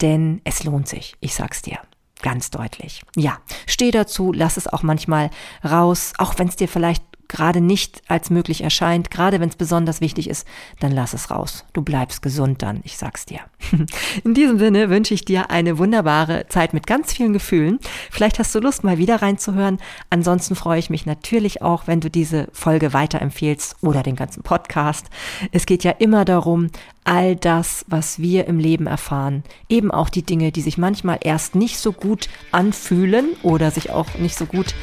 denn 0.00 0.40
es 0.44 0.64
lohnt 0.64 0.88
sich, 0.88 1.16
ich 1.20 1.34
sag's 1.34 1.62
dir. 1.62 1.78
Ganz 2.22 2.50
deutlich. 2.50 3.02
Ja, 3.16 3.38
steh 3.66 3.90
dazu, 3.90 4.32
lass 4.32 4.58
es 4.58 4.66
auch 4.66 4.82
manchmal 4.82 5.30
raus, 5.64 6.12
auch 6.18 6.38
wenn 6.38 6.48
es 6.48 6.56
dir 6.56 6.68
vielleicht 6.68 7.02
gerade 7.30 7.60
nicht 7.60 8.02
als 8.08 8.28
möglich 8.28 8.62
erscheint, 8.62 9.10
gerade 9.10 9.40
wenn 9.40 9.48
es 9.48 9.56
besonders 9.56 10.00
wichtig 10.00 10.28
ist, 10.28 10.46
dann 10.80 10.92
lass 10.92 11.14
es 11.14 11.30
raus. 11.30 11.64
Du 11.72 11.82
bleibst 11.82 12.20
gesund 12.20 12.62
dann, 12.62 12.80
ich 12.84 12.98
sag's 12.98 13.24
dir. 13.24 13.40
In 14.24 14.34
diesem 14.34 14.58
Sinne 14.58 14.90
wünsche 14.90 15.14
ich 15.14 15.24
dir 15.24 15.50
eine 15.50 15.78
wunderbare 15.78 16.46
Zeit 16.48 16.74
mit 16.74 16.86
ganz 16.86 17.12
vielen 17.12 17.32
Gefühlen. 17.32 17.78
Vielleicht 18.10 18.38
hast 18.38 18.54
du 18.54 18.58
Lust, 18.58 18.84
mal 18.84 18.98
wieder 18.98 19.22
reinzuhören. 19.22 19.78
Ansonsten 20.10 20.54
freue 20.54 20.78
ich 20.78 20.90
mich 20.90 21.06
natürlich 21.06 21.62
auch, 21.62 21.86
wenn 21.86 22.00
du 22.00 22.10
diese 22.10 22.48
Folge 22.52 22.92
weiterempfehlst 22.92 23.76
oder 23.80 24.02
den 24.02 24.16
ganzen 24.16 24.42
Podcast. 24.42 25.06
Es 25.52 25.66
geht 25.66 25.84
ja 25.84 25.92
immer 25.92 26.24
darum, 26.24 26.70
all 27.04 27.36
das, 27.36 27.84
was 27.88 28.18
wir 28.18 28.46
im 28.46 28.58
Leben 28.58 28.86
erfahren, 28.86 29.42
eben 29.68 29.90
auch 29.90 30.08
die 30.08 30.22
Dinge, 30.22 30.52
die 30.52 30.60
sich 30.60 30.78
manchmal 30.78 31.18
erst 31.22 31.54
nicht 31.54 31.78
so 31.78 31.92
gut 31.92 32.28
anfühlen 32.52 33.30
oder 33.42 33.70
sich 33.70 33.90
auch 33.90 34.14
nicht 34.18 34.36
so 34.36 34.46
gut 34.46 34.74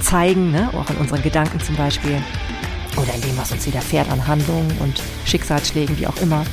zeigen, 0.00 0.50
ne? 0.50 0.70
auch 0.74 0.90
in 0.90 0.96
unseren 0.96 1.22
Gedanken 1.22 1.60
zum 1.60 1.76
Beispiel, 1.76 2.22
oder 2.96 3.14
in 3.14 3.20
dem, 3.22 3.36
was 3.36 3.52
uns 3.52 3.66
widerfährt 3.66 4.10
an 4.10 4.26
Handlungen 4.26 4.70
und 4.78 5.02
Schicksalsschlägen, 5.24 5.98
wie 5.98 6.06
auch 6.06 6.16
immer, 6.20 6.44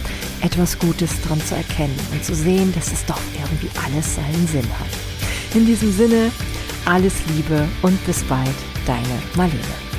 etwas 0.41 0.80
Gutes 0.80 1.21
dran 1.21 1.39
zu 1.41 1.56
erkennen 1.56 1.97
und 2.12 2.23
zu 2.25 2.34
sehen, 2.34 2.73
dass 2.73 2.91
es 2.91 3.06
doch 3.06 3.19
irgendwie 3.34 3.69
alles 3.86 4.15
seinen 4.15 4.47
Sinn 4.47 4.67
hat. 4.80 5.56
In 5.56 5.65
diesem 5.65 5.91
Sinne, 5.91 6.32
alles 6.86 7.13
Liebe 7.36 7.67
und 7.82 8.04
bis 8.06 8.23
bald, 8.23 8.56
deine 8.86 9.21
Marlene. 9.36 9.90